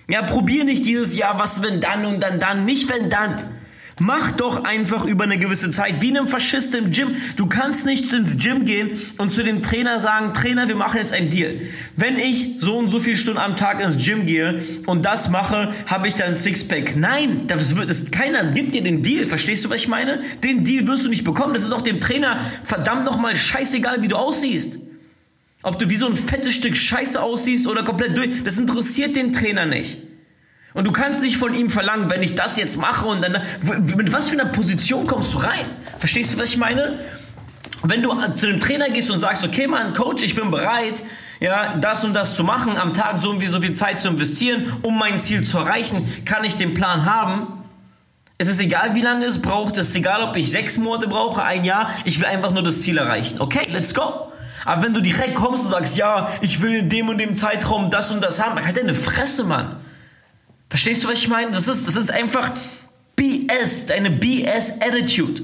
Ja, 0.07 0.21
probier 0.21 0.63
nicht 0.63 0.85
dieses 0.85 1.17
Ja, 1.17 1.37
was 1.37 1.63
wenn 1.63 1.81
dann 1.81 2.05
und 2.05 2.21
dann 2.21 2.39
dann, 2.39 2.65
nicht 2.65 2.89
wenn 2.93 3.09
dann. 3.09 3.55
Mach 3.97 4.31
doch 4.31 4.65
einfach 4.65 5.05
über 5.05 5.23
eine 5.23 5.37
gewisse 5.37 5.69
Zeit, 5.69 6.01
wie 6.01 6.09
einem 6.09 6.27
Faschist 6.27 6.75
im 6.75 6.91
Gym. 6.91 7.15
Du 7.37 7.47
kannst 7.47 7.85
nicht 7.85 8.11
ins 8.11 8.37
Gym 8.37 8.65
gehen 8.65 8.99
und 9.17 9.31
zu 9.31 9.41
dem 9.41 9.61
Trainer 9.61 9.99
sagen, 9.99 10.33
Trainer, 10.33 10.67
wir 10.67 10.75
machen 10.75 10.97
jetzt 10.97 11.13
einen 11.13 11.29
Deal. 11.29 11.61
Wenn 11.95 12.19
ich 12.19 12.55
so 12.59 12.75
und 12.75 12.89
so 12.89 12.99
viele 12.99 13.15
Stunden 13.15 13.39
am 13.39 13.55
Tag 13.55 13.81
ins 13.81 14.03
Gym 14.03 14.25
gehe 14.25 14.61
und 14.85 15.05
das 15.05 15.29
mache, 15.29 15.73
habe 15.87 16.09
ich 16.09 16.13
dann 16.13 16.35
Sixpack. 16.35 16.97
Nein, 16.97 17.47
das 17.47 17.73
wird, 17.77 17.89
das, 17.89 18.11
keiner 18.11 18.45
gibt 18.47 18.75
dir 18.75 18.83
den 18.83 19.01
Deal. 19.01 19.27
Verstehst 19.27 19.63
du, 19.63 19.69
was 19.69 19.77
ich 19.77 19.87
meine? 19.87 20.21
Den 20.43 20.65
Deal 20.65 20.85
wirst 20.87 21.05
du 21.05 21.09
nicht 21.09 21.23
bekommen. 21.23 21.53
Das 21.53 21.63
ist 21.63 21.71
doch 21.71 21.81
dem 21.81 22.01
Trainer 22.01 22.41
verdammt 22.65 23.05
nochmal 23.05 23.37
scheißegal, 23.37 24.01
wie 24.01 24.09
du 24.09 24.17
aussiehst. 24.17 24.73
Ob 25.65 25.79
du 25.79 25.89
wie 25.89 25.95
so 25.95 26.05
ein 26.05 26.15
fettes 26.15 26.53
Stück 26.53 26.77
Scheiße 26.77 27.19
aussiehst 27.19 27.65
oder 27.65 27.81
komplett 27.81 28.15
durch, 28.15 28.43
das 28.43 28.59
interessiert 28.59 29.15
den 29.15 29.33
Trainer 29.33 29.65
nicht. 29.65 29.97
Und 30.75 30.85
du 30.85 30.91
kannst 30.91 31.23
nicht 31.23 31.37
von 31.37 31.55
ihm 31.55 31.71
verlangen, 31.71 32.07
wenn 32.07 32.21
ich 32.21 32.35
das 32.35 32.55
jetzt 32.55 32.77
mache 32.77 33.07
und 33.07 33.23
dann, 33.23 33.41
mit 33.97 34.13
was 34.13 34.29
für 34.29 34.39
einer 34.39 34.51
Position 34.51 35.07
kommst 35.07 35.33
du 35.33 35.39
rein? 35.39 35.65
Verstehst 35.97 36.33
du, 36.33 36.37
was 36.37 36.49
ich 36.49 36.57
meine? 36.57 36.99
Wenn 37.81 38.03
du 38.03 38.15
zu 38.35 38.45
dem 38.45 38.59
Trainer 38.59 38.91
gehst 38.91 39.09
und 39.09 39.17
sagst, 39.17 39.43
okay, 39.43 39.65
Mann, 39.65 39.95
Coach, 39.95 40.21
ich 40.21 40.35
bin 40.35 40.51
bereit, 40.51 41.01
ja, 41.39 41.75
das 41.77 42.05
und 42.05 42.13
das 42.13 42.35
zu 42.35 42.43
machen, 42.43 42.77
am 42.77 42.93
Tag 42.93 43.17
so 43.17 43.31
und 43.31 43.41
wie 43.41 43.47
so 43.47 43.59
viel 43.59 43.73
Zeit 43.73 43.99
zu 43.99 44.09
investieren, 44.09 44.71
um 44.83 44.99
mein 44.99 45.19
Ziel 45.19 45.43
zu 45.43 45.57
erreichen, 45.57 46.07
kann 46.25 46.43
ich 46.43 46.55
den 46.55 46.75
Plan 46.75 47.05
haben. 47.05 47.47
Es 48.37 48.47
ist 48.47 48.61
egal, 48.61 48.93
wie 48.93 49.01
lange 49.01 49.25
es 49.25 49.41
braucht, 49.41 49.77
es 49.77 49.89
ist 49.89 49.95
egal, 49.95 50.21
ob 50.21 50.35
ich 50.35 50.51
sechs 50.51 50.77
Monate 50.77 51.07
brauche, 51.07 51.43
ein 51.43 51.65
Jahr, 51.65 51.89
ich 52.03 52.19
will 52.19 52.27
einfach 52.27 52.51
nur 52.51 52.61
das 52.61 52.83
Ziel 52.83 52.99
erreichen. 52.99 53.41
Okay, 53.41 53.67
let's 53.71 53.91
go. 53.91 54.31
Aber 54.65 54.83
wenn 54.83 54.93
du 54.93 55.01
direkt 55.01 55.35
kommst 55.35 55.63
und 55.65 55.71
sagst, 55.71 55.95
ja, 55.95 56.29
ich 56.41 56.61
will 56.61 56.73
in 56.73 56.89
dem 56.89 57.07
und 57.07 57.19
dem 57.19 57.37
Zeitraum 57.37 57.89
das 57.89 58.11
und 58.11 58.23
das 58.23 58.43
haben, 58.43 58.59
halt 58.59 58.75
deine 58.75 58.93
Fresse, 58.93 59.43
Mann. 59.43 59.77
Verstehst 60.69 61.03
du, 61.03 61.07
was 61.07 61.19
ich 61.19 61.27
meine? 61.27 61.51
Das 61.51 61.67
ist, 61.67 61.87
das 61.87 61.95
ist 61.95 62.11
einfach 62.11 62.51
BS, 63.15 63.85
deine 63.85 64.09
BS-Attitude. 64.09 65.43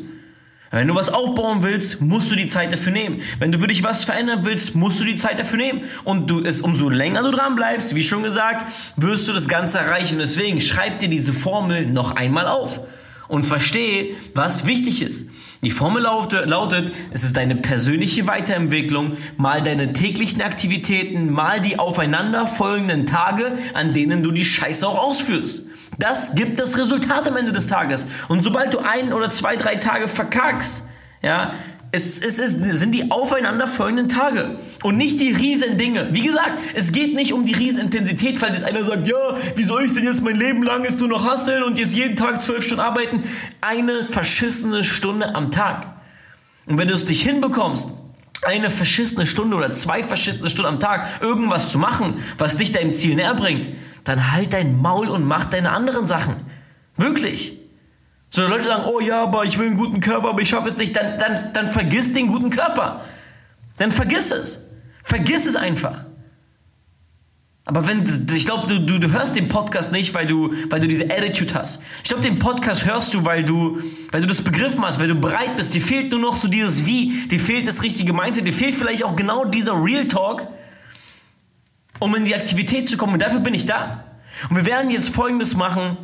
Wenn 0.72 0.88
du 0.88 0.96
was 0.96 1.10
aufbauen 1.10 1.64
willst, 1.64 2.00
musst 2.00 2.32
du 2.32 2.36
die 2.36 2.48
Zeit 2.48 2.72
dafür 2.72 2.94
nehmen. 2.94 3.22
Wenn 3.40 3.52
du 3.52 3.60
für 3.60 3.68
dich 3.68 3.84
was 3.84 4.06
verändern 4.06 4.40
willst, 4.44 4.74
musst 4.74 5.02
du 5.02 5.04
die 5.04 5.18
Zeit 5.18 5.38
dafür 5.38 5.58
nehmen. 5.58 5.84
Und 6.06 6.28
du 6.28 6.42
es, 6.42 6.62
umso 6.62 6.90
länger 6.90 7.24
du 7.24 7.32
dran 7.32 7.56
bleibst, 7.56 7.94
wie 7.94 8.04
schon 8.04 8.24
gesagt, 8.24 8.72
wirst 8.96 9.28
du 9.28 9.34
das 9.34 9.50
Ganze 9.50 9.80
erreichen. 9.80 10.14
Und 10.14 10.22
deswegen 10.22 10.62
schreib 10.62 11.00
dir 11.00 11.10
diese 11.10 11.34
Formel 11.34 11.86
noch 11.86 12.16
einmal 12.16 12.48
auf 12.48 12.80
und 13.28 13.44
verstehe, 13.44 14.16
was 14.34 14.66
wichtig 14.66 15.02
ist. 15.02 15.26
Die 15.64 15.70
Formel 15.70 16.02
lautet, 16.02 16.92
es 17.12 17.24
ist 17.24 17.38
deine 17.38 17.56
persönliche 17.56 18.26
Weiterentwicklung, 18.26 19.18
mal 19.38 19.62
deine 19.62 19.94
täglichen 19.94 20.42
Aktivitäten, 20.42 21.32
mal 21.32 21.62
die 21.62 21.78
aufeinanderfolgenden 21.78 23.06
Tage, 23.06 23.52
an 23.76 23.94
denen 23.94 24.24
du 24.24 24.32
die 24.32 24.46
Scheiße 24.46 24.88
auch 24.88 24.98
ausführst. 24.98 25.62
Das 26.00 26.34
gibt 26.34 26.60
das 26.60 26.80
Resultat 26.80 27.28
am 27.28 27.38
Ende 27.38 27.52
des 27.52 27.68
Tages. 27.68 28.08
Und 28.28 28.44
sobald 28.44 28.74
du 28.74 28.80
ein 28.80 29.14
oder 29.14 29.30
zwei, 29.30 29.56
drei 29.56 29.76
Tage 29.76 30.08
verkackst, 30.08 30.84
ja, 31.22 31.54
es, 31.94 32.20
es, 32.20 32.40
es 32.40 32.80
sind 32.80 32.96
die 32.96 33.12
aufeinanderfolgenden 33.12 34.08
Tage 34.08 34.58
und 34.82 34.96
nicht 34.96 35.20
die 35.20 35.32
riesen 35.32 35.78
Dinge. 35.78 36.10
Wie 36.12 36.22
gesagt, 36.22 36.60
es 36.74 36.94
geht 36.94 37.14
nicht 37.16 37.34
um 37.34 37.46
die 37.46 37.54
Riesenintensität, 37.54 38.38
falls 38.38 38.58
jetzt 38.58 38.66
einer 38.66 38.84
sagt, 38.84 39.08
ja, 39.08 39.36
wie 39.56 39.64
soll 39.64 39.84
ich 39.84 39.94
denn 39.94 40.06
jetzt 40.06 40.22
mein 40.24 40.38
Leben 40.38 40.64
lang 40.64 40.86
jetzt 40.86 41.00
nur 41.00 41.10
noch 41.10 41.26
hasseln 41.26 41.64
und 41.64 41.78
jetzt 41.78 41.94
jeden 41.94 42.16
Tag 42.16 42.42
zwölf 42.42 42.64
Stunden 42.64 42.82
arbeiten? 42.82 43.24
Eine 43.60 44.06
verschissene 44.06 44.86
Stunde 44.86 45.36
am 45.36 45.52
Tag. 45.52 45.88
Und 46.66 46.78
wenn 46.78 46.88
du 46.88 46.94
es 46.94 47.06
nicht 47.06 47.24
hinbekommst, 47.24 47.90
eine 48.44 48.70
verschissene 48.70 49.26
Stunde 49.26 49.58
oder 49.58 49.74
zwei 49.74 50.02
verschissene 50.02 50.50
Stunden 50.50 50.70
am 50.70 50.80
Tag 50.80 51.06
irgendwas 51.22 51.72
zu 51.72 51.78
machen, 51.78 52.24
was 52.38 52.56
dich 52.56 52.72
deinem 52.72 52.94
Ziel 52.94 53.16
näher 53.16 53.36
bringt, 53.36 53.70
dann 54.06 54.32
halt 54.32 54.54
dein 54.54 54.82
Maul 54.82 55.10
und 55.10 55.26
mach 55.26 55.46
deine 55.46 55.72
anderen 55.72 56.06
Sachen. 56.06 56.38
Wirklich. 56.96 57.61
So 58.34 58.48
Leute 58.48 58.64
sagen, 58.64 58.84
oh 58.86 59.02
ja, 59.02 59.24
aber 59.24 59.44
ich 59.44 59.58
will 59.58 59.68
einen 59.68 59.78
guten 59.78 60.00
Körper, 60.00 60.30
aber 60.30 60.42
ich 60.42 60.48
schaffe 60.48 60.70
es 60.70 60.78
nicht, 60.78 60.96
dann, 60.96 61.20
dann, 61.20 61.52
dann 61.54 61.70
vergiss 61.70 62.14
den 62.14 62.28
guten 62.28 62.50
Körper. 62.50 63.02
Dann 63.78 63.92
vergiss 63.92 64.32
es. 64.32 64.64
Vergiss 65.04 65.46
es 65.46 65.58
einfach. 65.58 66.06
Aber 67.66 67.86
wenn, 67.88 68.06
ich 68.34 68.46
glaube, 68.46 68.68
du, 68.68 68.80
du, 68.80 69.00
du 69.00 69.12
hörst 69.12 69.36
den 69.36 69.50
Podcast 69.50 69.92
nicht, 69.92 70.14
weil 70.14 70.28
du, 70.28 70.54
weil 70.70 70.80
du 70.80 70.88
diese 70.88 71.06
Attitude 71.06 71.54
hast. 71.56 71.82
Ich 72.04 72.10
glaube, 72.10 72.24
den 72.24 72.40
Podcast 72.40 72.86
hörst 72.86 73.14
du, 73.14 73.26
weil 73.26 73.44
du, 73.44 73.80
weil 74.12 74.22
du 74.22 74.28
das 74.28 74.42
begriffen 74.42 74.84
hast, 74.84 74.98
weil 75.00 75.10
du 75.10 75.16
bereit 75.16 75.58
bist. 75.58 75.74
Dir 75.74 75.82
fehlt 75.82 76.12
nur 76.12 76.22
noch 76.22 76.38
so 76.38 76.48
dieses 76.48 76.86
Wie, 76.86 77.28
dir 77.28 77.40
fehlt 77.40 77.68
das 77.68 77.84
richtige 77.84 78.14
Mindset, 78.14 78.48
dir 78.48 78.54
fehlt 78.54 78.76
vielleicht 78.76 79.04
auch 79.04 79.16
genau 79.16 79.44
dieser 79.44 79.74
Real 79.74 80.08
Talk, 80.08 80.48
um 82.00 82.16
in 82.16 82.24
die 82.24 82.34
Aktivität 82.34 82.88
zu 82.88 82.96
kommen. 82.96 83.14
Und 83.14 83.22
dafür 83.22 83.42
bin 83.42 83.54
ich 83.54 83.66
da. 83.66 84.06
Und 84.50 84.56
wir 84.56 84.66
werden 84.66 84.90
jetzt 84.90 85.10
Folgendes 85.14 85.56
machen. 85.56 85.98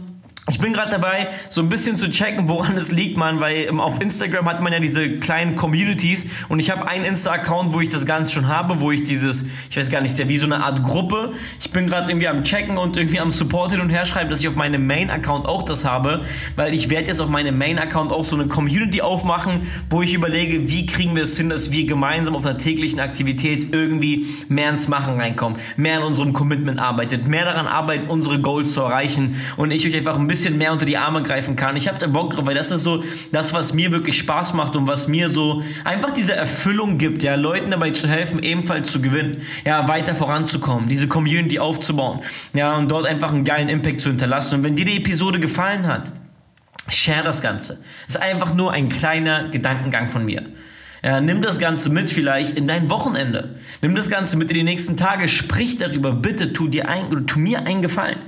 Ich 0.50 0.60
bin 0.60 0.72
gerade 0.72 0.90
dabei, 0.90 1.28
so 1.50 1.60
ein 1.60 1.68
bisschen 1.68 1.98
zu 1.98 2.10
checken, 2.10 2.48
woran 2.48 2.78
es 2.78 2.94
liegt, 2.94 3.18
man, 3.18 3.42
weil 3.42 3.66
ähm, 3.68 3.82
auf 3.82 4.02
Instagram 4.02 4.46
hat 4.46 4.62
man 4.62 4.72
ja 4.72 4.80
diese 4.80 5.10
kleinen 5.20 5.58
Communities 5.58 6.28
und 6.48 6.62
ich 6.62 6.72
habe 6.72 6.88
einen 6.88 7.04
Insta-Account, 7.04 7.74
wo 7.74 7.82
ich 7.82 7.90
das 7.90 8.06
Ganze 8.06 8.32
schon 8.32 8.48
habe, 8.48 8.80
wo 8.80 8.92
ich 8.92 9.04
dieses, 9.04 9.44
ich 9.70 9.76
weiß 9.76 9.90
gar 9.90 10.00
nicht, 10.00 10.18
ja 10.18 10.30
wie 10.30 10.38
so 10.38 10.46
eine 10.46 10.64
Art 10.64 10.84
Gruppe. 10.84 11.34
Ich 11.60 11.72
bin 11.72 11.88
gerade 11.88 12.10
irgendwie 12.10 12.30
am 12.30 12.46
Checken 12.46 12.78
und 12.78 12.96
irgendwie 12.96 13.20
am 13.20 13.30
Support 13.30 13.72
hin 13.74 13.82
und 13.82 13.90
her 13.90 14.06
schreiben, 14.06 14.30
dass 14.30 14.40
ich 14.40 14.48
auf 14.48 14.56
meinem 14.56 14.88
Main-Account 14.88 15.46
auch 15.46 15.64
das 15.64 15.84
habe, 15.84 16.24
weil 16.56 16.74
ich 16.74 16.90
werde 16.90 17.08
jetzt 17.08 17.20
auf 17.20 17.28
meinem 17.28 17.58
Main-Account 17.58 18.14
auch 18.14 18.24
so 18.24 18.38
eine 18.38 18.48
Community 18.48 19.02
aufmachen, 19.02 19.68
wo 19.90 20.02
ich 20.02 20.14
überlege, 20.14 20.70
wie 20.70 20.86
kriegen 20.86 21.14
wir 21.18 21.24
es 21.24 21.36
hin, 21.36 21.50
dass 21.50 21.74
wir 21.74 21.86
gemeinsam 21.86 22.38
auf 22.38 22.46
einer 22.46 22.58
täglichen 22.58 23.02
Aktivität 23.02 23.74
irgendwie 23.74 24.26
mehr 24.48 24.70
ins 24.70 24.88
Machen 24.88 25.20
reinkommen, 25.20 25.60
mehr 25.76 25.98
an 25.98 26.04
unserem 26.04 26.32
Commitment 26.32 26.80
arbeitet, 26.80 27.28
mehr 27.28 27.44
daran 27.44 27.68
arbeiten, 27.68 28.08
unsere 28.08 28.40
Goals 28.40 28.72
zu 28.72 28.80
erreichen 28.80 29.42
und 29.58 29.72
ich 29.72 29.86
euch 29.86 29.98
einfach 29.98 30.18
ein 30.18 30.26
bisschen 30.26 30.37
bisschen 30.38 30.58
mehr 30.58 30.72
unter 30.72 30.86
die 30.86 30.98
Arme 30.98 31.24
greifen 31.24 31.56
kann. 31.56 31.76
Ich 31.76 31.88
habe 31.88 31.98
da 31.98 32.06
Bock 32.06 32.34
drauf, 32.34 32.46
weil 32.46 32.54
das 32.54 32.70
ist 32.70 32.84
so 32.84 33.04
das, 33.32 33.54
was 33.54 33.74
mir 33.74 33.92
wirklich 33.92 34.20
Spaß 34.20 34.54
macht 34.54 34.76
und 34.76 34.88
was 34.88 35.08
mir 35.08 35.30
so 35.30 35.64
einfach 35.84 36.12
diese 36.12 36.34
Erfüllung 36.34 37.00
gibt, 37.00 37.24
ja, 37.24 37.34
Leuten 37.34 37.72
dabei 37.72 37.90
zu 37.90 38.08
helfen, 38.08 38.44
ebenfalls 38.44 38.92
zu 38.92 39.02
gewinnen, 39.02 39.42
ja, 39.66 39.88
weiter 39.88 40.16
voranzukommen, 40.16 40.90
diese 40.90 41.08
Community 41.08 41.58
aufzubauen, 41.58 42.22
ja, 42.54 42.76
und 42.78 42.92
dort 42.92 43.08
einfach 43.08 43.32
einen 43.32 43.46
geilen 43.46 43.68
Impact 43.68 44.00
zu 44.00 44.10
hinterlassen. 44.10 44.56
Und 44.56 44.64
wenn 44.64 44.76
dir 44.76 44.86
die 44.86 44.98
Episode 44.98 45.40
gefallen 45.40 45.88
hat, 45.88 46.12
share 46.88 47.24
das 47.24 47.42
Ganze. 47.42 47.80
Das 48.06 48.16
ist 48.16 48.22
einfach 48.22 48.54
nur 48.54 48.72
ein 48.74 48.90
kleiner 48.90 49.50
Gedankengang 49.50 50.08
von 50.08 50.24
mir. 50.24 50.44
Ja, 51.04 51.20
nimm 51.20 51.42
das 51.42 51.58
Ganze 51.58 51.90
mit 51.90 52.12
vielleicht 52.12 52.58
in 52.58 52.68
dein 52.68 52.90
Wochenende. 52.90 53.56
Nimm 53.82 53.96
das 53.96 54.10
Ganze 54.10 54.38
mit 54.38 54.50
in 54.50 54.56
die 54.56 54.64
nächsten 54.64 54.98
Tage. 54.98 55.28
Sprich 55.28 55.78
darüber. 55.78 56.12
Bitte 56.12 56.54
tu 56.54 56.68
dir 56.68 56.90
ein, 56.90 57.08
oder 57.08 57.26
tu 57.26 57.40
mir 57.40 57.66
einen 57.66 57.82
Gefallen. 57.82 58.20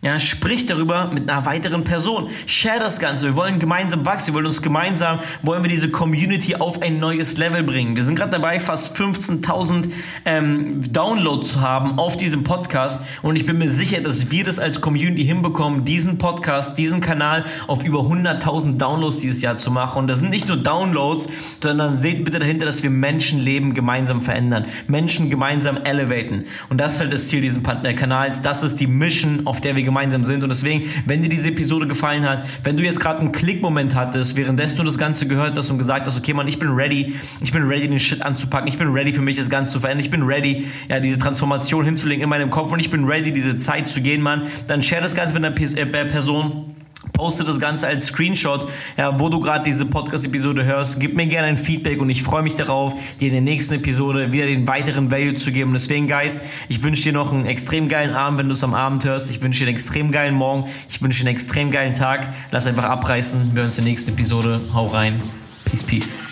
Ja, 0.00 0.20
sprich 0.20 0.64
darüber 0.66 1.10
mit 1.12 1.28
einer 1.28 1.44
weiteren 1.44 1.82
Person. 1.82 2.30
Share 2.46 2.78
das 2.78 3.00
Ganze. 3.00 3.26
Wir 3.26 3.34
wollen 3.34 3.58
gemeinsam 3.58 4.06
wachsen. 4.06 4.28
Wir 4.28 4.34
wollen 4.34 4.46
uns 4.46 4.62
gemeinsam, 4.62 5.18
wollen 5.42 5.64
wir 5.64 5.68
diese 5.68 5.90
Community 5.90 6.54
auf 6.54 6.82
ein 6.82 7.00
neues 7.00 7.36
Level 7.36 7.64
bringen. 7.64 7.96
Wir 7.96 8.04
sind 8.04 8.14
gerade 8.14 8.30
dabei, 8.30 8.60
fast 8.60 8.96
15.000 8.96 9.90
ähm, 10.24 10.92
Downloads 10.92 11.54
zu 11.54 11.62
haben 11.62 11.98
auf 11.98 12.16
diesem 12.16 12.44
Podcast. 12.44 13.00
Und 13.22 13.34
ich 13.34 13.44
bin 13.44 13.58
mir 13.58 13.68
sicher, 13.68 14.00
dass 14.00 14.30
wir 14.30 14.44
das 14.44 14.60
als 14.60 14.80
Community 14.80 15.24
hinbekommen, 15.24 15.84
diesen 15.84 16.18
Podcast, 16.18 16.78
diesen 16.78 17.00
Kanal 17.00 17.44
auf 17.66 17.82
über 17.82 18.02
100.000 18.02 18.78
Downloads 18.78 19.16
dieses 19.16 19.42
Jahr 19.42 19.58
zu 19.58 19.72
machen. 19.72 19.98
Und 19.98 20.06
das 20.06 20.20
sind 20.20 20.30
nicht 20.30 20.46
nur 20.46 20.58
Downloads, 20.58 21.28
sondern 21.60 21.98
seht 21.98 22.24
bitte 22.24 22.38
dahinter, 22.38 22.66
dass 22.66 22.84
wir 22.84 22.90
Menschenleben 22.90 23.74
gemeinsam 23.74 24.22
verändern. 24.22 24.66
Menschen 24.86 25.28
gemeinsam 25.28 25.76
elevaten. 25.78 26.44
Und 26.68 26.78
das 26.78 26.92
ist 26.94 27.00
halt 27.00 27.12
das 27.12 27.26
Ziel 27.26 27.40
dieses 27.40 27.60
Kanals. 27.64 28.42
Das 28.42 28.62
ist 28.62 28.76
die 28.78 28.86
Mission, 28.86 29.40
auf 29.44 29.60
der 29.60 29.74
wir 29.74 29.87
gemeinsam 29.88 30.22
sind. 30.24 30.42
Und 30.42 30.50
deswegen, 30.50 30.84
wenn 31.06 31.22
dir 31.22 31.30
diese 31.30 31.48
Episode 31.48 31.86
gefallen 31.86 32.28
hat, 32.28 32.46
wenn 32.62 32.76
du 32.76 32.84
jetzt 32.84 33.00
gerade 33.00 33.20
einen 33.20 33.32
Klickmoment 33.32 33.94
hattest, 33.94 34.36
währenddessen 34.36 34.76
du 34.76 34.84
das 34.84 34.98
Ganze 34.98 35.26
gehört 35.26 35.56
hast 35.56 35.70
und 35.70 35.78
gesagt 35.78 36.06
hast, 36.06 36.18
okay, 36.18 36.34
Mann, 36.34 36.46
ich 36.46 36.58
bin 36.58 36.68
ready, 36.68 37.14
ich 37.40 37.52
bin 37.52 37.62
ready, 37.62 37.88
den 37.88 37.98
Shit 37.98 38.22
anzupacken, 38.22 38.68
ich 38.68 38.78
bin 38.78 38.88
ready 38.88 39.12
für 39.14 39.22
mich 39.22 39.36
das 39.36 39.48
Ganze 39.48 39.72
zu 39.72 39.80
verändern, 39.80 40.04
ich 40.04 40.10
bin 40.10 40.22
ready, 40.22 40.66
ja, 40.88 41.00
diese 41.00 41.18
Transformation 41.18 41.84
hinzulegen 41.84 42.22
in 42.22 42.28
meinem 42.28 42.50
Kopf 42.50 42.70
und 42.70 42.80
ich 42.80 42.90
bin 42.90 43.04
ready, 43.04 43.32
diese 43.32 43.56
Zeit 43.56 43.88
zu 43.88 44.02
gehen, 44.02 44.20
Mann, 44.20 44.42
dann 44.66 44.82
share 44.82 45.00
das 45.00 45.14
Ganze 45.14 45.32
mit 45.34 45.44
einer 45.44 45.56
äh, 45.58 45.86
Person 46.06 46.66
Poste 47.12 47.44
das 47.44 47.60
Ganze 47.60 47.86
als 47.86 48.06
Screenshot, 48.06 48.68
ja, 48.96 49.18
wo 49.20 49.28
du 49.28 49.40
gerade 49.40 49.62
diese 49.64 49.86
Podcast-Episode 49.86 50.64
hörst. 50.64 51.00
Gib 51.00 51.16
mir 51.16 51.26
gerne 51.26 51.48
ein 51.48 51.56
Feedback 51.56 52.00
und 52.00 52.10
ich 52.10 52.22
freue 52.22 52.42
mich 52.42 52.54
darauf, 52.54 52.94
dir 53.20 53.28
in 53.28 53.32
der 53.32 53.42
nächsten 53.42 53.74
Episode 53.74 54.32
wieder 54.32 54.46
den 54.46 54.66
weiteren 54.66 55.10
Value 55.10 55.34
zu 55.34 55.52
geben. 55.52 55.72
Deswegen, 55.72 56.08
Guys, 56.08 56.40
ich 56.68 56.82
wünsche 56.82 57.04
dir 57.04 57.12
noch 57.12 57.32
einen 57.32 57.46
extrem 57.46 57.88
geilen 57.88 58.14
Abend, 58.14 58.40
wenn 58.40 58.46
du 58.48 58.52
es 58.52 58.64
am 58.64 58.74
Abend 58.74 59.04
hörst. 59.04 59.30
Ich 59.30 59.40
wünsche 59.42 59.60
dir 59.60 59.68
einen 59.68 59.76
extrem 59.76 60.12
geilen 60.12 60.34
Morgen. 60.34 60.68
Ich 60.88 61.00
wünsche 61.00 61.20
dir 61.20 61.28
einen 61.28 61.36
extrem 61.36 61.70
geilen 61.70 61.94
Tag. 61.94 62.32
Lass 62.50 62.66
einfach 62.66 62.84
abreißen. 62.84 63.52
Wir 63.52 63.62
hören 63.62 63.66
uns 63.66 63.78
in 63.78 63.84
der 63.84 63.92
nächsten 63.92 64.12
Episode. 64.12 64.60
Hau 64.72 64.86
rein. 64.86 65.22
Peace, 65.64 65.84
peace. 65.84 66.27